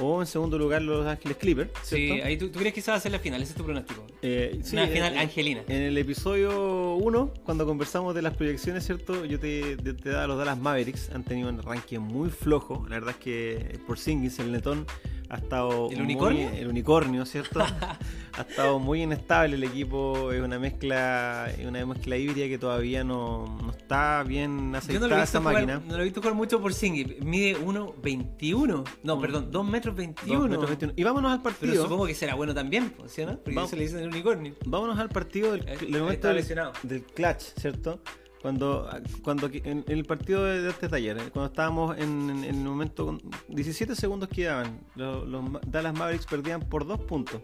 o 0.00 0.20
en 0.20 0.26
segundo 0.26 0.58
lugar 0.58 0.82
Los 0.82 1.06
Ángeles 1.06 1.36
Clippers, 1.36 1.70
Sí, 1.82 2.10
ahí 2.22 2.36
tú, 2.36 2.50
tú 2.50 2.58
crees 2.58 2.74
que 2.74 2.80
esa 2.80 2.92
va 2.92 2.98
a 2.98 3.00
ser 3.00 3.12
la 3.12 3.18
final, 3.18 3.42
ese 3.42 3.52
es 3.52 3.56
tu 3.56 3.64
pronóstico. 3.64 4.06
Eh, 4.22 4.60
sí, 4.62 4.76
Una 4.76 4.84
eh, 4.84 4.88
final 4.92 5.14
eh, 5.14 5.18
angelina. 5.18 5.62
En 5.68 5.82
el 5.82 5.98
episodio 5.98 6.94
1, 6.96 7.34
cuando 7.44 7.66
conversamos 7.66 8.14
de 8.14 8.22
las 8.22 8.34
proyecciones, 8.34 8.84
¿cierto? 8.84 9.24
Yo 9.24 9.38
te, 9.38 9.76
te, 9.76 9.94
te 9.94 10.10
daba 10.10 10.26
los 10.26 10.38
Dallas 10.38 10.58
Mavericks, 10.58 11.10
han 11.10 11.24
tenido 11.24 11.48
un 11.48 11.58
arranque 11.60 11.98
muy 11.98 12.30
flojo. 12.30 12.84
La 12.88 12.96
verdad 12.96 13.10
es 13.10 13.16
que 13.16 13.80
por 13.86 13.98
Singis, 13.98 14.38
el 14.38 14.52
netón, 14.52 14.86
ha 15.32 15.36
estado. 15.38 15.88
¿El 15.90 15.96
muy- 15.96 16.04
unicornio? 16.04 16.50
el 16.50 16.68
unicornio, 16.68 17.24
¿cierto? 17.26 17.60
ha 18.34 18.40
estado 18.42 18.78
muy 18.78 19.02
inestable 19.02 19.56
el 19.56 19.64
equipo. 19.64 20.30
Es 20.30 20.40
una 20.42 20.58
mezcla 20.58 21.50
es 21.58 21.66
una 21.66 21.84
mezcla 21.86 22.16
híbrida 22.16 22.46
que 22.48 22.58
todavía 22.58 23.02
no, 23.02 23.58
no 23.62 23.70
está 23.70 24.22
bien 24.24 24.70
no 24.72 24.78
aceitada 24.78 25.06
visto 25.06 25.22
esa 25.22 25.38
jugar, 25.40 25.54
máquina. 25.54 25.82
no 25.86 25.96
lo 25.96 26.02
he 26.02 26.04
visto 26.04 26.20
jugar 26.20 26.34
mucho 26.36 26.60
por 26.60 26.74
Singh. 26.74 27.20
Mide 27.24 27.56
1.21. 27.56 28.84
No, 29.02 29.16
Mm. 29.16 29.20
perdón, 29.20 29.48
2 29.50 29.66
metros 29.66 29.96
21. 29.96 30.40
Dos 30.40 30.50
metros 30.50 30.68
veintiuno. 30.68 30.92
Y 30.96 31.02
vámonos 31.02 31.32
al 31.32 31.42
Pero 31.42 31.56
partido. 31.56 31.82
supongo 31.84 32.06
que 32.06 32.14
será 32.14 32.34
bueno 32.34 32.54
también, 32.54 32.92
¿sí 33.06 33.22
o 33.22 33.26
no? 33.26 33.32
Porque 33.38 33.54
Vamos. 33.54 33.70
se 33.70 33.76
le 33.76 33.82
dicen 33.84 33.98
el 34.00 34.08
unicornio. 34.08 34.54
Vámonos 34.66 34.98
al 34.98 35.08
partido 35.08 35.52
del, 35.52 35.68
Eh, 35.68 35.76
del 35.78 35.94
eh, 35.94 35.98
momento 35.98 36.30
está 36.30 36.54
del, 36.54 36.72
del 36.82 37.04
clutch, 37.04 37.42
¿cierto? 37.58 38.00
Cuando, 38.42 38.88
cuando 39.22 39.48
en, 39.52 39.84
el 39.86 40.04
partido 40.04 40.44
de, 40.44 40.62
de 40.62 40.70
este 40.70 40.88
taller, 40.88 41.16
eh, 41.16 41.30
cuando 41.32 41.46
estábamos 41.46 41.96
en, 41.96 42.42
el 42.44 42.56
momento, 42.56 43.06
con 43.06 43.20
17 43.48 43.94
segundos 43.94 44.28
quedaban, 44.28 44.80
los, 44.96 45.28
los 45.28 45.44
Dallas 45.68 45.94
Mavericks 45.96 46.26
perdían 46.26 46.60
por 46.60 46.84
dos 46.84 46.98
puntos. 47.00 47.40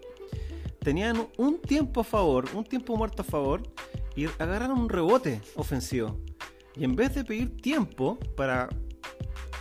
Tenían 0.81 1.29
un 1.37 1.61
tiempo 1.61 2.01
a 2.01 2.05
favor, 2.05 2.47
un 2.55 2.65
tiempo 2.65 2.97
muerto 2.97 3.23
a 3.23 3.25
favor, 3.25 3.63
y 4.17 4.27
agarraron 4.27 4.79
un 4.79 4.89
rebote 4.89 5.41
ofensivo. 5.55 6.19
Y 6.75 6.83
en 6.83 6.97
vez 6.97 7.15
de 7.15 7.25
pedir 7.25 7.57
tiempo 7.61 8.19
para 8.37 8.69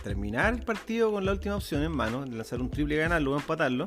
terminar 0.02 0.54
el 0.54 0.62
partido 0.62 1.12
con 1.12 1.24
la 1.24 1.32
última 1.32 1.54
opción 1.54 1.82
en 1.84 1.92
mano, 1.92 2.24
de 2.24 2.34
lanzar 2.36 2.60
un 2.60 2.68
triple 2.70 2.96
ganarlo 2.96 3.32
o 3.32 3.36
empatarlo, 3.36 3.86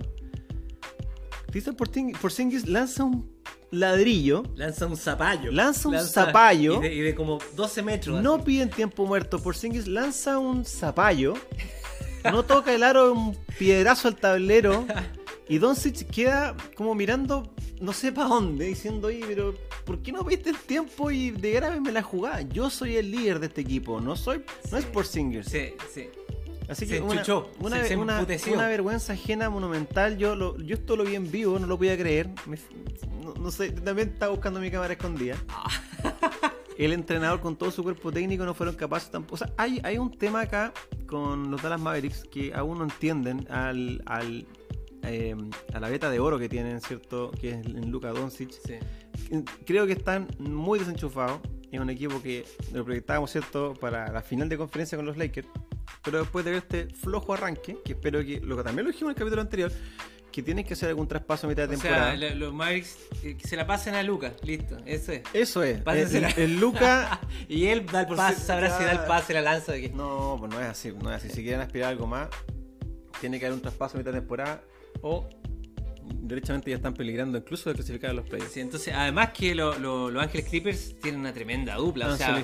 Christian 1.51 1.75
Porzing- 1.75 2.17
Porzingis 2.17 2.65
lanza 2.67 3.03
un 3.03 3.29
ladrillo 3.71 4.43
Lanza 4.55 4.85
un 4.85 4.97
zapallo. 4.97 5.51
Lanza 5.51 5.89
un 5.89 5.99
zapallo. 5.99 6.77
Y 6.79 6.89
de, 6.89 6.93
y 6.95 6.99
de 7.01 7.15
como 7.15 7.39
12 7.55 7.81
metros. 7.81 8.21
no 8.21 8.35
así. 8.35 8.43
piden 8.43 8.69
tiempo 8.69 9.05
muerto. 9.05 9.41
Porzingis 9.41 9.87
lanza 9.87 10.37
un 10.37 10.65
zapallo. 10.65 11.33
No 12.23 12.43
toca 12.43 12.73
el 12.73 12.83
aro, 12.83 13.13
un 13.13 13.37
piedrazo 13.57 14.07
al 14.07 14.15
tablero. 14.15 14.85
Y 15.49 15.57
Doncic 15.57 16.09
queda 16.09 16.55
como 16.75 16.95
mirando, 16.95 17.53
no 17.81 17.91
sé 17.91 18.13
para 18.13 18.29
dónde, 18.29 18.67
diciendo, 18.67 19.09
oye, 19.09 19.21
pero 19.27 19.53
¿por 19.85 20.01
qué 20.01 20.13
no 20.13 20.23
viste 20.23 20.49
el 20.49 20.57
tiempo 20.57 21.11
y 21.11 21.31
de 21.31 21.59
la 21.91 22.01
jugada? 22.01 22.41
Yo 22.41 22.69
soy 22.69 22.95
el 22.95 23.11
líder 23.11 23.39
de 23.39 23.47
este 23.47 23.59
equipo, 23.59 23.99
no 23.99 24.15
soy, 24.15 24.45
no 24.71 24.77
es. 24.77 24.85
Porzingis. 24.85 25.47
Sí, 25.47 25.73
sí. 25.93 26.09
Así 26.71 26.85
se 26.85 26.95
que 26.95 27.01
una, 27.01 27.13
enchuchó, 27.13 27.51
una, 27.59 27.77
se- 27.81 27.87
se 27.89 27.95
una- 27.97 28.13
emputeció. 28.19 28.53
una 28.53 28.67
vergüenza 28.67 29.13
ajena 29.13 29.49
monumental. 29.49 30.17
Yo 30.17 30.35
lo, 30.35 30.57
yo 30.57 30.75
esto 30.75 30.95
lo 30.95 31.03
vi 31.03 31.15
en 31.15 31.29
vivo, 31.31 31.59
no 31.59 31.67
lo 31.67 31.77
podía 31.77 31.97
creer. 31.97 32.29
Me- 32.47 32.57
no, 33.23 33.33
no 33.35 33.51
sé, 33.51 33.71
también 33.71 34.09
estaba 34.09 34.31
buscando 34.31 34.59
mi 34.59 34.71
cámara 34.71 34.93
escondida. 34.93 35.35
El 36.77 36.93
entrenador 36.93 37.41
con 37.41 37.55
todo 37.57 37.69
su 37.69 37.83
cuerpo 37.83 38.11
técnico 38.11 38.43
no 38.45 38.53
fueron 38.53 38.75
capaces 38.75 39.11
tampoco. 39.11 39.35
O 39.35 39.37
sea, 39.37 39.53
hay, 39.57 39.79
hay 39.83 39.97
un 39.97 40.17
tema 40.17 40.41
acá 40.41 40.73
con 41.05 41.51
los 41.51 41.61
Dallas 41.61 41.79
Mavericks 41.81 42.23
que 42.31 42.53
aún 42.55 42.79
no 42.79 42.85
entienden 42.85 43.45
al, 43.51 44.01
al, 44.05 44.47
eh, 45.03 45.35
a 45.73 45.79
la 45.79 45.89
beta 45.89 46.09
de 46.09 46.19
oro 46.19 46.39
que 46.39 46.49
tienen, 46.49 46.81
¿cierto? 46.81 47.29
Que 47.39 47.51
es 47.51 47.65
en 47.67 47.91
Luka 47.91 48.09
Doncic 48.09 48.51
sí. 48.51 48.75
creo 49.65 49.85
que 49.85 49.93
están 49.93 50.27
muy 50.39 50.79
desenchufados. 50.79 51.39
Es 51.71 51.79
un 51.79 51.89
equipo 51.89 52.21
que 52.21 52.45
lo 52.73 52.83
proyectábamos, 52.83 53.31
¿cierto?, 53.31 53.73
para 53.79 54.11
la 54.11 54.21
final 54.21 54.49
de 54.49 54.57
conferencia 54.57 54.97
con 54.97 55.05
los 55.05 55.17
Lakers. 55.17 55.47
Pero 56.03 56.19
después 56.19 56.43
de 56.45 56.51
ver 56.51 56.63
este 56.63 56.87
flojo 56.95 57.33
arranque, 57.33 57.77
que 57.85 57.93
espero 57.93 58.19
que, 58.25 58.39
lo 58.41 58.57
que 58.57 58.63
también 58.63 58.85
lo 58.85 58.91
dijimos 58.91 59.11
en 59.11 59.15
el 59.17 59.19
capítulo 59.19 59.41
anterior, 59.41 59.71
que 60.31 60.41
tienen 60.41 60.65
que 60.65 60.73
hacer 60.73 60.89
algún 60.89 61.07
traspaso 61.07 61.45
a 61.45 61.49
mitad 61.49 61.67
de 61.67 61.75
O 61.75 61.79
temporada. 61.79 62.17
sea, 62.17 62.35
los 62.35 62.53
Mavericks 62.53 62.97
eh, 63.23 63.35
que 63.37 63.47
se 63.47 63.55
la 63.57 63.67
pasen 63.67 63.95
a 63.95 64.01
Lucas. 64.01 64.33
Listo, 64.43 64.77
eso 64.85 65.11
es. 65.11 65.21
Eso 65.33 65.61
es. 65.61 65.81
El, 65.85 66.23
el 66.37 66.59
Luca. 66.59 67.19
Y 67.49 67.65
él 67.67 67.85
da 67.85 68.01
el 68.01 68.15
pase, 68.15 68.39
si- 68.39 68.45
sabrá 68.47 68.77
si 68.77 68.83
da 68.85 68.93
el 68.93 68.99
pase, 68.99 69.33
la 69.33 69.41
lanza 69.41 69.73
de 69.73 69.81
que. 69.81 69.89
No, 69.89 70.37
pues 70.39 70.49
no 70.51 70.59
es 70.61 70.67
así, 70.67 70.91
no 70.91 71.09
es 71.11 71.17
así. 71.17 71.29
Si 71.29 71.43
quieren 71.43 71.59
aspirar 71.59 71.87
a 71.87 71.89
algo 71.91 72.07
más, 72.07 72.29
tiene 73.19 73.39
que 73.39 73.45
haber 73.45 73.55
un 73.55 73.61
traspaso 73.61 73.97
a 73.97 73.99
mitad 73.99 74.13
de 74.13 74.19
temporada 74.19 74.63
o 75.01 75.27
derechamente 76.13 76.69
ya 76.69 76.77
están 76.77 76.93
peligrando 76.93 77.37
incluso 77.37 77.69
de 77.69 77.75
clasificar 77.75 78.11
a 78.11 78.13
los 78.13 78.27
playoffs. 78.27 78.53
Sí, 78.53 78.59
entonces, 78.61 78.93
además 78.95 79.31
que 79.33 79.53
lo- 79.53 79.77
lo- 79.79 80.09
los 80.09 80.23
Ángeles 80.23 80.47
Clippers 80.47 80.97
tienen 80.99 81.19
una 81.21 81.33
tremenda 81.33 81.75
dupla. 81.75 82.07
O 82.07 82.11
Han 82.11 82.17
sea, 82.17 82.43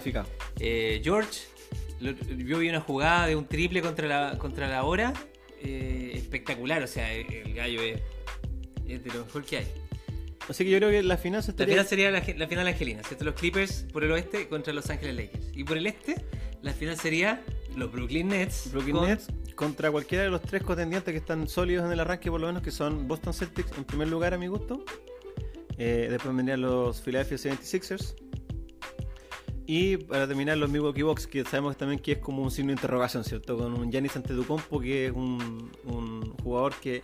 eh, 0.59 1.01
George, 1.03 1.39
lo- 1.39 1.56
yo 1.99 2.59
vi 2.59 2.69
una 2.69 2.81
jugada 2.81 3.27
de 3.27 3.35
un 3.35 3.45
triple 3.47 3.81
contra 3.81 4.07
la, 4.07 4.37
contra 4.37 4.67
la 4.67 4.83
hora 4.83 5.13
eh, 5.61 6.11
espectacular. 6.15 6.81
O 6.83 6.87
sea, 6.87 7.11
el, 7.13 7.31
el 7.33 7.53
gallo 7.53 7.81
es, 7.81 8.01
es 8.87 9.03
de 9.03 9.11
lo 9.13 9.25
mejor 9.25 9.43
que 9.43 9.57
hay. 9.57 9.67
Así 10.49 10.63
que 10.63 10.69
yo 10.69 10.77
creo 10.77 10.89
que 10.91 11.03
la 11.03 11.17
final 11.17 11.43
se 11.43 11.47
La 11.49 11.51
estaría... 11.51 11.73
final 11.73 11.87
sería 11.87 12.11
la, 12.11 12.23
la 12.37 12.47
final 12.47 12.67
angelina, 12.67 13.03
¿cierto? 13.03 13.25
Los 13.25 13.33
Clippers 13.35 13.85
por 13.91 14.03
el 14.05 14.11
oeste 14.11 14.47
contra 14.47 14.71
Los 14.73 14.89
Ángeles 14.89 15.15
Lakers. 15.15 15.51
Y 15.53 15.63
por 15.65 15.77
el 15.77 15.87
este, 15.87 16.15
la 16.61 16.71
final 16.73 16.95
sería 16.97 17.43
los 17.75 17.91
Brooklyn 17.91 18.29
Nets. 18.29 18.71
Brooklyn 18.71 18.95
con- 18.95 19.07
Nets 19.09 19.27
contra 19.55 19.91
cualquiera 19.91 20.23
de 20.23 20.29
los 20.29 20.41
tres 20.43 20.63
contendientes 20.63 21.11
que 21.11 21.17
están 21.17 21.49
sólidos 21.49 21.85
en 21.85 21.91
el 21.91 21.99
arranque, 21.99 22.29
por 22.29 22.39
lo 22.39 22.47
menos, 22.47 22.61
que 22.61 22.71
son 22.71 23.07
Boston 23.07 23.33
Celtics 23.33 23.71
en 23.77 23.83
primer 23.83 24.07
lugar, 24.07 24.33
a 24.35 24.37
mi 24.37 24.47
gusto. 24.47 24.85
Eh, 25.79 26.07
después 26.09 26.33
vendrían 26.35 26.61
los 26.61 27.01
Philadelphia 27.01 27.37
76ers. 27.37 28.15
Y 29.69 29.97
para 29.97 30.25
terminar, 30.25 30.57
los 30.57 30.69
Milwaukee 30.69 31.01
Bucks, 31.01 31.27
que 31.27 31.43
sabemos 31.43 31.75
también 31.75 31.99
que 31.99 32.13
es 32.13 32.17
como 32.19 32.41
un 32.41 32.51
signo 32.51 32.69
de 32.69 32.75
interrogación, 32.75 33.25
¿cierto? 33.25 33.57
Con 33.57 33.73
un 33.73 33.91
Giannis 33.91 34.15
Antetokounmpo, 34.15 34.79
que 34.79 35.07
es 35.07 35.11
un, 35.11 35.69
un 35.83 36.33
jugador 36.41 36.73
que 36.75 37.03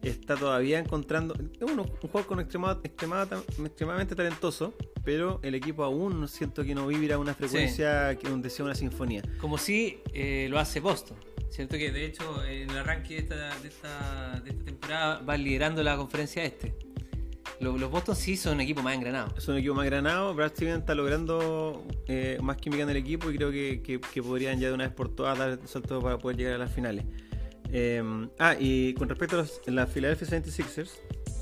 está 0.00 0.34
todavía 0.34 0.78
encontrando... 0.78 1.34
Es 1.34 1.70
un, 1.70 1.80
un 1.80 1.86
jugador 1.86 2.26
con 2.26 2.38
extrema- 2.40 2.80
extrema- 2.82 3.28
extremadamente 3.62 4.14
talentoso, 4.14 4.72
pero 5.04 5.40
el 5.42 5.54
equipo 5.54 5.84
aún 5.84 6.26
siento 6.26 6.64
que 6.64 6.74
no 6.74 6.86
vibra 6.86 7.16
a 7.16 7.18
una 7.18 7.34
frecuencia 7.34 8.16
que 8.16 8.30
donde 8.30 8.48
sea 8.48 8.64
una 8.64 8.74
sinfonía. 8.74 9.22
Como 9.38 9.58
si 9.58 9.98
eh, 10.14 10.46
lo 10.48 10.58
hace 10.58 10.80
Boston. 10.80 11.18
Cierto 11.50 11.76
que 11.76 11.90
de 11.92 12.06
hecho 12.06 12.44
en 12.44 12.70
el 12.70 12.78
arranque 12.78 13.14
de 13.14 13.20
esta, 13.20 13.58
de 13.58 13.68
esta, 13.68 14.40
de 14.42 14.50
esta 14.50 14.64
temporada 14.64 15.18
van 15.18 15.44
liderando 15.44 15.82
la 15.82 15.98
conferencia 15.98 16.44
este. 16.44 16.74
Los, 17.60 17.78
los 17.78 17.90
Boston 17.90 18.16
sí 18.16 18.36
son 18.36 18.54
un 18.54 18.60
equipo 18.62 18.82
más 18.82 18.94
engranado. 18.94 19.34
Es 19.36 19.46
un 19.48 19.56
equipo 19.58 19.74
más 19.74 19.84
granado. 19.86 20.34
Brad 20.34 20.50
Stevens 20.52 20.80
está 20.80 20.94
logrando 20.94 21.84
eh, 22.08 22.38
más 22.42 22.56
química 22.56 22.82
en 22.82 22.90
el 22.90 22.96
equipo 22.96 23.30
y 23.30 23.36
creo 23.36 23.50
que, 23.50 23.82
que- 23.82 24.00
que 24.00 24.22
podrían 24.22 24.58
ya 24.58 24.68
de 24.68 24.74
una 24.74 24.84
vez 24.84 24.94
por 24.94 25.14
todas 25.14 25.38
dar 25.38 25.50
el 25.50 25.68
salto 25.68 26.00
para 26.00 26.18
poder 26.18 26.36
llegar 26.38 26.54
a 26.54 26.58
las 26.58 26.72
finales. 26.72 27.04
Eh, 27.72 28.02
ah, 28.38 28.56
y 28.58 28.94
con 28.94 29.08
respecto 29.08 29.36
a 29.36 29.40
los, 29.40 29.60
la 29.66 29.86
Philadelphia 29.86 30.26
76ers, 30.40 30.90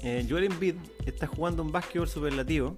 eh, 0.03 0.27
Joel 0.29 0.45
Embiid 0.45 0.75
está 1.07 1.27
jugando 1.27 1.63
un 1.63 1.71
básquetbol 1.73 2.09
superlativo. 2.09 2.77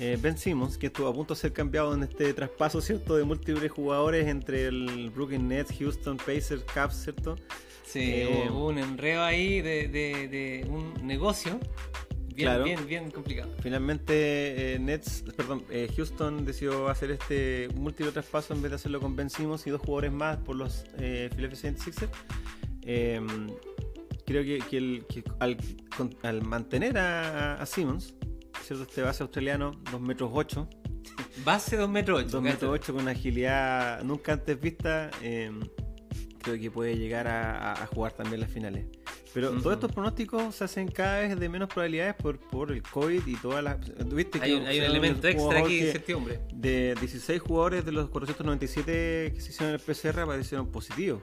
Eh, 0.00 0.16
ben 0.20 0.38
Simmons, 0.38 0.78
que 0.78 0.86
estuvo 0.86 1.08
a 1.08 1.12
punto 1.12 1.34
de 1.34 1.40
ser 1.40 1.52
cambiado 1.52 1.92
en 1.92 2.04
este 2.04 2.32
traspaso, 2.32 2.80
¿cierto? 2.80 3.16
De 3.16 3.24
múltiples 3.24 3.72
jugadores 3.72 4.28
entre 4.28 4.66
el 4.66 5.10
Brooklyn 5.12 5.48
Nets, 5.48 5.76
Houston, 5.76 6.16
Pacers, 6.18 6.62
Cavs, 6.72 7.02
¿cierto? 7.02 7.34
Sí, 7.84 8.24
hubo 8.50 8.68
un 8.68 8.78
enredo 8.78 9.24
ahí 9.24 9.60
de, 9.60 9.88
de- 9.88 10.28
de 10.28 10.66
un 10.70 10.94
negocio 11.04 11.58
bien, 12.38 12.48
Claro. 12.48 12.64
bien, 12.64 12.86
bien 12.86 13.10
complicado. 13.10 13.50
Finalmente, 13.62 14.74
eh, 14.74 14.78
Nets, 14.78 15.24
perdón, 15.36 15.64
eh, 15.70 15.88
Houston 15.96 16.44
decidió 16.44 16.88
hacer 16.88 17.10
este 17.10 17.68
múltiple 17.74 18.12
traspaso 18.12 18.54
en 18.54 18.62
vez 18.62 18.70
de 18.70 18.76
hacerlo 18.76 19.00
con 19.00 19.16
Ben 19.16 19.28
Simmons 19.28 19.66
y 19.66 19.70
dos 19.70 19.80
jugadores 19.80 20.12
más 20.12 20.36
por 20.38 20.56
los 20.56 20.84
eh, 20.98 21.28
Philadelphia 21.34 21.72
76ers. 21.72 22.08
Eh, 22.82 23.20
creo 24.24 24.42
que, 24.44 24.58
que 24.70 24.76
el- 24.78 25.04
que 25.08 25.22
al, 25.40 25.56
con- 25.96 26.16
al 26.22 26.42
mantener 26.42 26.96
a, 26.98 27.54
a 27.60 27.66
Simmons, 27.66 28.14
¿cierto? 28.62 28.84
Este 28.84 29.02
base 29.02 29.22
australiano, 29.22 29.72
2 29.90 30.00
metros 30.00 30.30
8, 30.32 30.68
Base 31.44 31.76
2 31.76 31.88
metros 31.90 32.20
8. 32.20 32.28
2 32.30 32.42
metros 32.42 32.70
8 32.72 32.92
con 32.92 33.02
una 33.02 33.12
agilidad 33.12 34.02
nunca 34.04 34.32
antes 34.34 34.60
vista, 34.60 35.10
eh, 35.22 35.50
creo 36.42 36.58
que 36.60 36.70
puede 36.70 36.96
llegar 36.96 37.26
a, 37.26 37.72
a- 37.72 37.82
a 37.82 37.86
jugar 37.86 38.12
también 38.12 38.40
las 38.40 38.50
finales. 38.50 38.86
Pero 39.34 39.50
todos 39.50 39.74
estos 39.74 39.92
pronósticos 39.92 40.54
se 40.54 40.64
hacen 40.64 40.88
cada 40.88 41.20
vez 41.20 41.38
de 41.38 41.48
menos 41.48 41.68
probabilidades 41.68 42.14
por, 42.14 42.38
por 42.38 42.72
el 42.72 42.82
COVID 42.82 43.26
y 43.26 43.36
todas 43.36 43.62
las... 43.62 43.78
¿Viste 44.12 44.38
Hay, 44.42 44.50
que 44.52 44.56
un- 44.56 44.66
hay 44.66 44.76
un 44.78 44.82
sea, 44.82 44.90
elemento 44.90 45.28
extra 45.28 45.58
aquí 45.60 45.74
de 45.74 45.80
que- 45.80 45.86
incertidumbre. 45.86 46.40
de 46.54 46.94
16 46.98 47.40
jugadores 47.42 47.84
de 47.84 47.92
los 47.92 48.08
497 48.10 49.32
que 49.34 49.40
se 49.40 49.50
hicieron 49.50 49.74
el 49.74 49.80
PCR 49.80 50.20
aparecieron 50.20 50.68
positivos. 50.70 51.22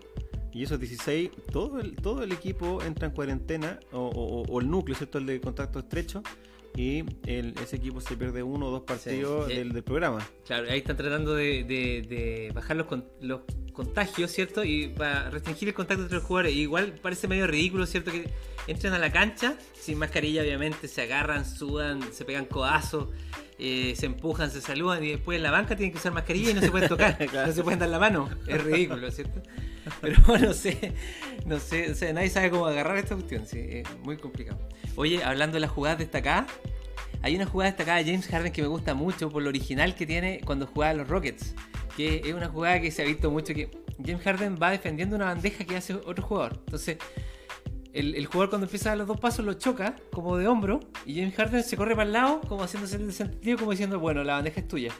Y 0.54 0.64
esos 0.64 0.80
16, 0.80 1.32
todo 1.52 1.80
el, 1.82 1.96
todo 1.98 2.24
el 2.24 2.32
equipo 2.32 2.82
entra 2.82 3.08
en 3.08 3.14
cuarentena, 3.14 3.80
o, 3.92 4.00
o- 4.08 4.44
o 4.44 4.62
el 4.62 4.70
núcleo, 4.70 4.96
¿cierto? 4.96 5.18
El 5.18 5.26
de 5.26 5.42
contacto 5.42 5.80
estrecho, 5.80 6.24
y 6.78 7.04
el- 7.26 7.54
ese 7.62 7.76
equipo 7.78 8.00
se 8.00 8.16
pierde 8.16 8.42
uno 8.44 8.68
o 8.68 8.72
dos 8.72 8.84
partidos 8.84 9.48
Sí. 9.50 9.56
del, 9.56 9.74
del 9.74 9.84
programa. 9.84 10.26
Claro, 10.46 10.70
ahí 10.70 10.78
están 10.80 10.96
tratando 10.96 11.34
de, 11.36 11.64
de- 11.66 12.06
de 12.08 12.52
bajar 12.54 12.78
los, 12.78 12.88
los 13.20 13.42
contagios, 13.76 14.32
¿cierto? 14.32 14.64
Y 14.64 14.88
para 14.88 15.30
restringir 15.30 15.68
el 15.68 15.74
contacto 15.74 16.04
entre 16.04 16.18
los 16.18 16.26
jugadores. 16.26 16.56
Igual 16.56 16.94
parece 17.02 17.28
medio 17.28 17.46
ridículo, 17.46 17.86
¿cierto? 17.86 18.12
Que 18.12 18.30
entren 18.68 18.94
a 18.94 19.00
la 19.00 19.12
cancha 19.12 19.56
sin 19.80 20.00
mascarilla, 20.00 20.42
obviamente, 20.42 20.88
se 20.88 21.02
agarran, 21.04 21.46
sudan, 21.46 22.02
se 22.12 22.26
pegan 22.26 22.46
codazos, 22.46 23.10
eh, 23.60 23.94
se 23.96 24.08
empujan, 24.08 24.50
se 24.50 24.62
saludan 24.62 25.04
y 25.04 25.10
después 25.10 25.38
en 25.38 25.44
la 25.44 25.52
banca 25.52 25.76
tienen 25.76 25.92
que 25.92 26.00
usar 26.00 26.14
mascarilla 26.14 26.52
y 26.52 26.54
no 26.56 26.62
se 26.62 26.72
pueden 26.72 26.90
tocar, 26.90 27.18
Claro. 27.18 27.48
no 27.48 27.54
se 27.54 27.64
pueden 27.64 27.80
dar 27.80 27.90
la 27.90 28.00
mano. 28.00 28.30
Es 28.48 28.64
ridículo, 28.64 29.12
¿cierto? 29.12 29.42
Pero 30.02 30.18
no 30.40 30.54
sé, 30.54 30.94
no 31.46 31.60
sé, 31.60 31.92
o 31.92 31.96
sea, 31.96 32.12
nadie 32.12 32.30
sabe 32.30 32.50
cómo 32.50 32.66
agarrar 32.66 32.98
esta 32.98 33.14
cuestión, 33.14 33.46
sí, 33.46 33.60
es 33.60 33.86
muy 34.04 34.18
complicado. 34.18 34.60
Oye, 34.96 35.24
hablando 35.24 35.56
de 35.56 35.60
las 35.60 35.70
jugadas 35.70 36.00
destacadas, 36.00 36.52
hay 37.22 37.36
una 37.36 37.46
jugada 37.46 37.72
destacada 37.72 37.98
de 38.00 38.06
James 38.06 38.28
Harden 38.28 38.52
que 38.52 38.62
me 38.62 38.68
gusta 38.68 38.94
mucho 38.94 39.30
por 39.30 39.44
lo 39.44 39.50
original 39.50 39.96
que 39.96 40.06
tiene 40.06 40.42
cuando 40.44 40.66
juega 40.68 40.92
a 40.92 40.94
los 40.94 41.08
Rockets. 41.08 41.54
Que 41.96 42.22
es 42.26 42.34
una 42.34 42.50
jugada 42.50 42.82
que 42.82 42.92
se 42.92 43.02
ha 43.02 43.06
visto 43.06 43.32
mucho 43.32 43.54
que 43.54 43.70
James 44.04 44.22
Harden 44.24 44.58
va 44.62 44.72
defendiendo 44.72 45.16
una 45.16 45.26
bandeja 45.26 45.64
que 45.64 45.78
hace 45.78 45.94
otro 45.94 46.24
jugador. 46.24 46.60
Entonces, 46.66 46.98
el, 47.94 48.26
jugador 48.26 48.50
cuando 48.50 48.66
empieza 48.66 48.90
a 48.90 48.92
dar 48.92 48.98
los 48.98 49.08
dos 49.08 49.20
pasos 49.20 49.46
lo 49.46 49.54
choca 49.54 49.96
como 50.12 50.38
de 50.38 50.48
hombro 50.48 50.82
y 51.06 51.16
James 51.16 51.34
Harden 51.36 51.64
se 51.64 51.78
corre 51.78 51.96
para 51.96 52.06
el 52.08 52.12
lado 52.12 52.42
como 52.42 52.64
haciéndose 52.64 52.98
el 52.98 53.14
sentido 53.14 53.58
como 53.58 53.72
diciendo, 53.72 54.00
bueno, 54.00 54.24
la 54.24 54.34
bandeja 54.34 54.60
es 54.60 54.68
tuya. 54.68 54.92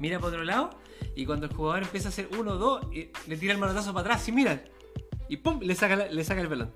Mira 0.00 0.18
para 0.18 0.28
otro 0.30 0.44
lado 0.44 0.70
y 1.14 1.24
cuando 1.24 1.46
el 1.46 1.52
jugador 1.54 1.84
empieza 1.84 2.08
a 2.08 2.10
hacer 2.10 2.28
uno, 2.38 2.56
dos, 2.56 2.84
le 2.92 3.36
tira 3.36 3.52
el 3.52 3.58
manotazo 3.58 3.94
para 3.94 4.08
atrás 4.08 4.26
y 4.28 4.32
mira. 4.32 4.64
Y 5.28 5.36
pum, 5.38 5.60
le 5.62 5.74
saca, 5.76 5.94
la- 5.96 6.08
le 6.08 6.24
saca 6.24 6.40
el 6.40 6.48
balón. 6.48 6.72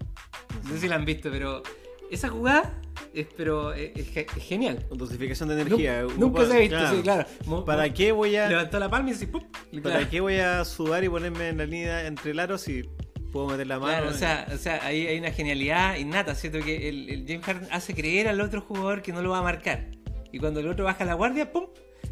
No 0.64 0.70
sé 0.70 0.80
si 0.80 0.88
la 0.88 0.94
han 0.96 1.04
visto, 1.04 1.30
pero 1.30 1.62
esa 2.10 2.28
jugada 2.28 2.80
es, 3.14 3.26
pero 3.36 3.72
es, 3.72 3.90
es 3.96 4.08
ge- 4.08 4.26
es 4.36 4.42
genial. 4.44 4.86
Dosificación 4.90 5.48
de 5.48 5.60
energía. 5.60 6.02
Nunca, 6.02 6.14
nunca 6.18 6.46
se 6.46 6.56
ha 6.56 6.58
visto, 6.60 6.90
sí, 6.96 7.02
claro. 7.02 7.26
Mo- 7.46 7.64
¿Para 7.64 7.86
mo- 7.86 7.94
qué 7.94 8.12
voy 8.12 8.36
a 8.36 8.48
Levantó 8.48 8.78
la 8.78 8.88
palma 8.88 9.10
y 9.10 9.12
así, 9.12 9.26
¡pum! 9.26 9.42
¿Para 9.50 9.80
Claro. 9.96 10.06
qué 10.10 10.20
voy 10.20 10.36
a 10.36 10.64
sudar 10.64 11.02
y 11.04 11.08
ponerme 11.08 11.48
en 11.48 11.58
la 11.58 11.66
línea 11.66 12.06
entre 12.06 12.30
el 12.32 12.38
aro 12.40 12.58
si 12.58 12.84
puedo 13.32 13.46
meter 13.48 13.66
la 13.66 13.78
mano? 13.78 13.92
Claro, 14.02 14.10
o 14.10 14.18
sea, 14.18 14.46
o 14.52 14.56
sea 14.56 14.84
ahí 14.84 15.06
hay 15.06 15.18
una 15.18 15.30
genialidad 15.32 15.96
innata, 15.96 16.34
¿cierto? 16.34 16.60
Que 16.60 16.88
el, 16.88 17.08
el 17.10 17.24
James 17.26 17.44
Harden 17.44 17.68
hace 17.70 17.94
creer 17.94 18.28
al 18.28 18.40
otro 18.40 18.60
jugador 18.60 19.02
que 19.02 19.12
no 19.12 19.22
lo 19.22 19.30
va 19.30 19.38
a 19.38 19.42
marcar. 19.42 19.86
Y 20.32 20.38
cuando 20.38 20.60
el 20.60 20.68
otro 20.68 20.84
baja 20.84 21.04
la 21.04 21.14
guardia, 21.14 21.52
¡pum! 21.52 21.66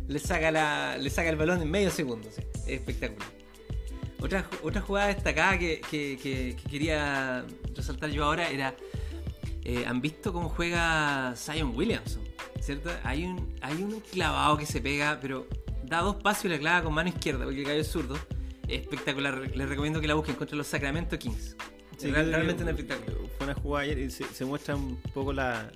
Le 0.09 0.19
saca, 0.19 0.51
la, 0.51 0.97
le 0.99 1.11
saca 1.11 1.29
el 1.29 1.37
balón 1.37 1.61
en 1.63 1.71
medio 1.71 1.91
segundo. 1.91 2.29
sí. 2.35 2.43
Es 2.67 2.69
espectacular. 2.81 3.29
Otra, 4.21 4.49
otra 4.65 4.81
jugada 4.81 5.09
destacada 5.09 5.59
que, 5.59 5.81
que- 5.89 6.19
que- 6.21 6.57
que 6.61 6.71
quería 6.71 7.45
resaltar 7.77 8.11
yo 8.11 8.25
ahora 8.25 8.49
era. 8.51 8.75
Eh, 9.65 9.85
¿Han 9.87 10.01
visto 10.01 10.33
cómo 10.33 10.49
juega 10.49 11.35
Zion 11.37 11.75
Williamson? 11.77 12.23
¿Cierto? 12.61 12.91
Hay 13.05 13.25
un, 13.25 13.55
hay 13.61 13.83
un 13.83 14.01
clavado 14.01 14.57
que 14.59 14.67
se 14.67 14.81
pega, 14.81 15.19
pero 15.21 15.47
da 15.85 16.01
dos 16.01 16.17
pasos 16.17 16.47
y 16.47 16.49
la 16.49 16.59
clava 16.59 16.83
con 16.83 16.93
mano 16.95 17.09
izquierda, 17.09 17.45
porque 17.45 17.61
el 17.61 17.67
gallo 17.67 17.81
es 17.81 17.89
zurdo. 17.89 18.17
Es 18.67 18.81
espectacular. 18.83 19.51
Les 19.57 19.69
recomiendo 19.69 20.01
que 20.01 20.07
la 20.09 20.15
busquen 20.15 20.35
contra 20.35 20.57
los 20.57 20.67
Sacramento 20.67 21.19
Kings. 21.19 21.57
Sí, 21.97 22.11
Real- 22.11 22.31
realmente 22.31 22.63
un 22.63 22.69
espectáculo. 22.69 23.17
Fue 23.39 23.47
una 23.47 23.55
jugada 23.55 23.85
ayer 23.85 23.99
y 23.99 24.11
se, 24.11 24.25
se 24.25 24.45
muestra 24.45 24.77
un 24.77 24.97
poco 25.15 25.33
la, 25.33 25.71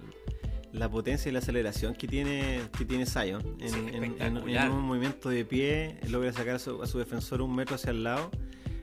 la 0.72 0.88
potencia 0.90 1.28
y 1.28 1.32
la 1.32 1.38
aceleración 1.38 1.94
que 1.94 2.06
tiene, 2.06 2.60
que 2.76 2.84
tiene 2.84 3.06
Zion. 3.06 3.42
En, 3.60 3.68
Sí, 3.70 3.78
en- 3.78 3.94
en- 3.94 4.04
espectacular. 4.04 4.66
en 4.66 4.72
un 4.72 4.82
movimiento 4.82 5.30
de 5.30 5.44
pie 5.44 5.98
logra 6.08 6.32
sacar 6.32 6.56
a 6.56 6.58
su, 6.58 6.82
a 6.82 6.86
su 6.86 6.98
defensor 6.98 7.40
un 7.42 7.54
metro 7.56 7.76
hacia 7.76 7.90
el 7.90 8.04
lado 8.04 8.30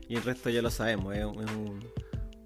y 0.07 0.15
el 0.15 0.23
resto 0.23 0.49
ya 0.49 0.61
lo 0.61 0.71
sabemos. 0.71 1.15
Es 1.15 1.23
un- 1.25 1.79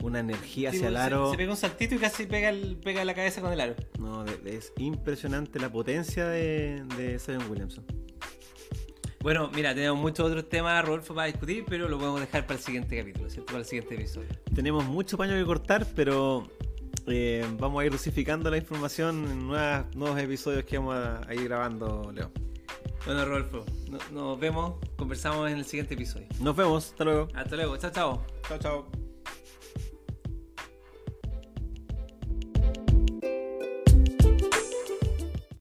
una 0.03 0.19
energía 0.19 0.69
Sí, 0.71 0.77
hacia 0.77 0.89
el 0.89 0.97
aro. 0.97 1.31
Se, 1.31 1.37
pega 1.37 1.51
un 1.51 1.57
saltito 1.57 1.95
y 1.95 1.97
casi 1.97 2.25
pega, 2.25 2.49
el- 2.49 2.77
pega 2.77 3.03
la 3.05 3.13
cabeza 3.13 3.41
con 3.41 3.51
el 3.53 3.61
aro. 3.61 3.75
No, 3.99 4.25
es 4.25 4.73
impresionante 4.77 5.59
la 5.59 5.71
potencia 5.71 6.27
de, 6.27 6.83
de 6.97 7.17
Zion 7.19 7.49
Williamson. 7.49 7.85
Bueno, 9.21 9.49
mira, 9.55 9.73
tenemos 9.73 9.97
muchos 9.99 10.27
otros 10.27 10.49
temas, 10.49 10.83
Rodolfo, 10.83 11.15
para 11.15 11.27
discutir, 11.27 11.63
pero 11.67 11.87
lo 11.87 11.97
podemos 11.97 12.19
dejar 12.19 12.45
para 12.45 12.57
el 12.59 12.63
siguiente 12.65 12.97
capítulo, 12.99 13.29
¿cierto? 13.29 13.45
Para 13.47 13.59
el 13.59 13.65
siguiente 13.65 13.95
episodio. 13.95 14.27
Tenemos 14.53 14.83
mucho 14.85 15.17
paño 15.17 15.33
que 15.35 15.45
cortar, 15.45 15.87
pero 15.95 16.45
eh, 17.07 17.45
vamos 17.57 17.81
a 17.81 17.85
ir 17.85 17.91
dosificando 17.93 18.49
la 18.51 18.57
información 18.57 19.23
en 19.31 19.47
nuevas- 19.47 19.85
nuevos 19.95 20.19
episodios 20.19 20.65
que 20.65 20.77
vamos 20.77 20.95
a, 20.95 21.21
a 21.25 21.33
ir 21.33 21.45
grabando, 21.45 22.11
Leo. 22.13 22.31
Bueno, 23.05 23.23
Rodolfo, 23.23 23.65
no- 23.89 23.99
nos 24.11 24.39
vemos, 24.39 24.73
conversamos 24.97 25.49
en 25.49 25.57
el 25.57 25.63
siguiente 25.65 25.93
episodio. 25.93 26.27
Nos 26.41 26.53
vemos, 26.55 26.89
hasta 26.91 27.05
luego. 27.05 27.27
Hasta 27.33 27.55
luego, 27.55 27.77
chao, 27.77 27.91
chao. 27.91 28.25
Chao, 28.49 28.59
chao. 28.59 29.02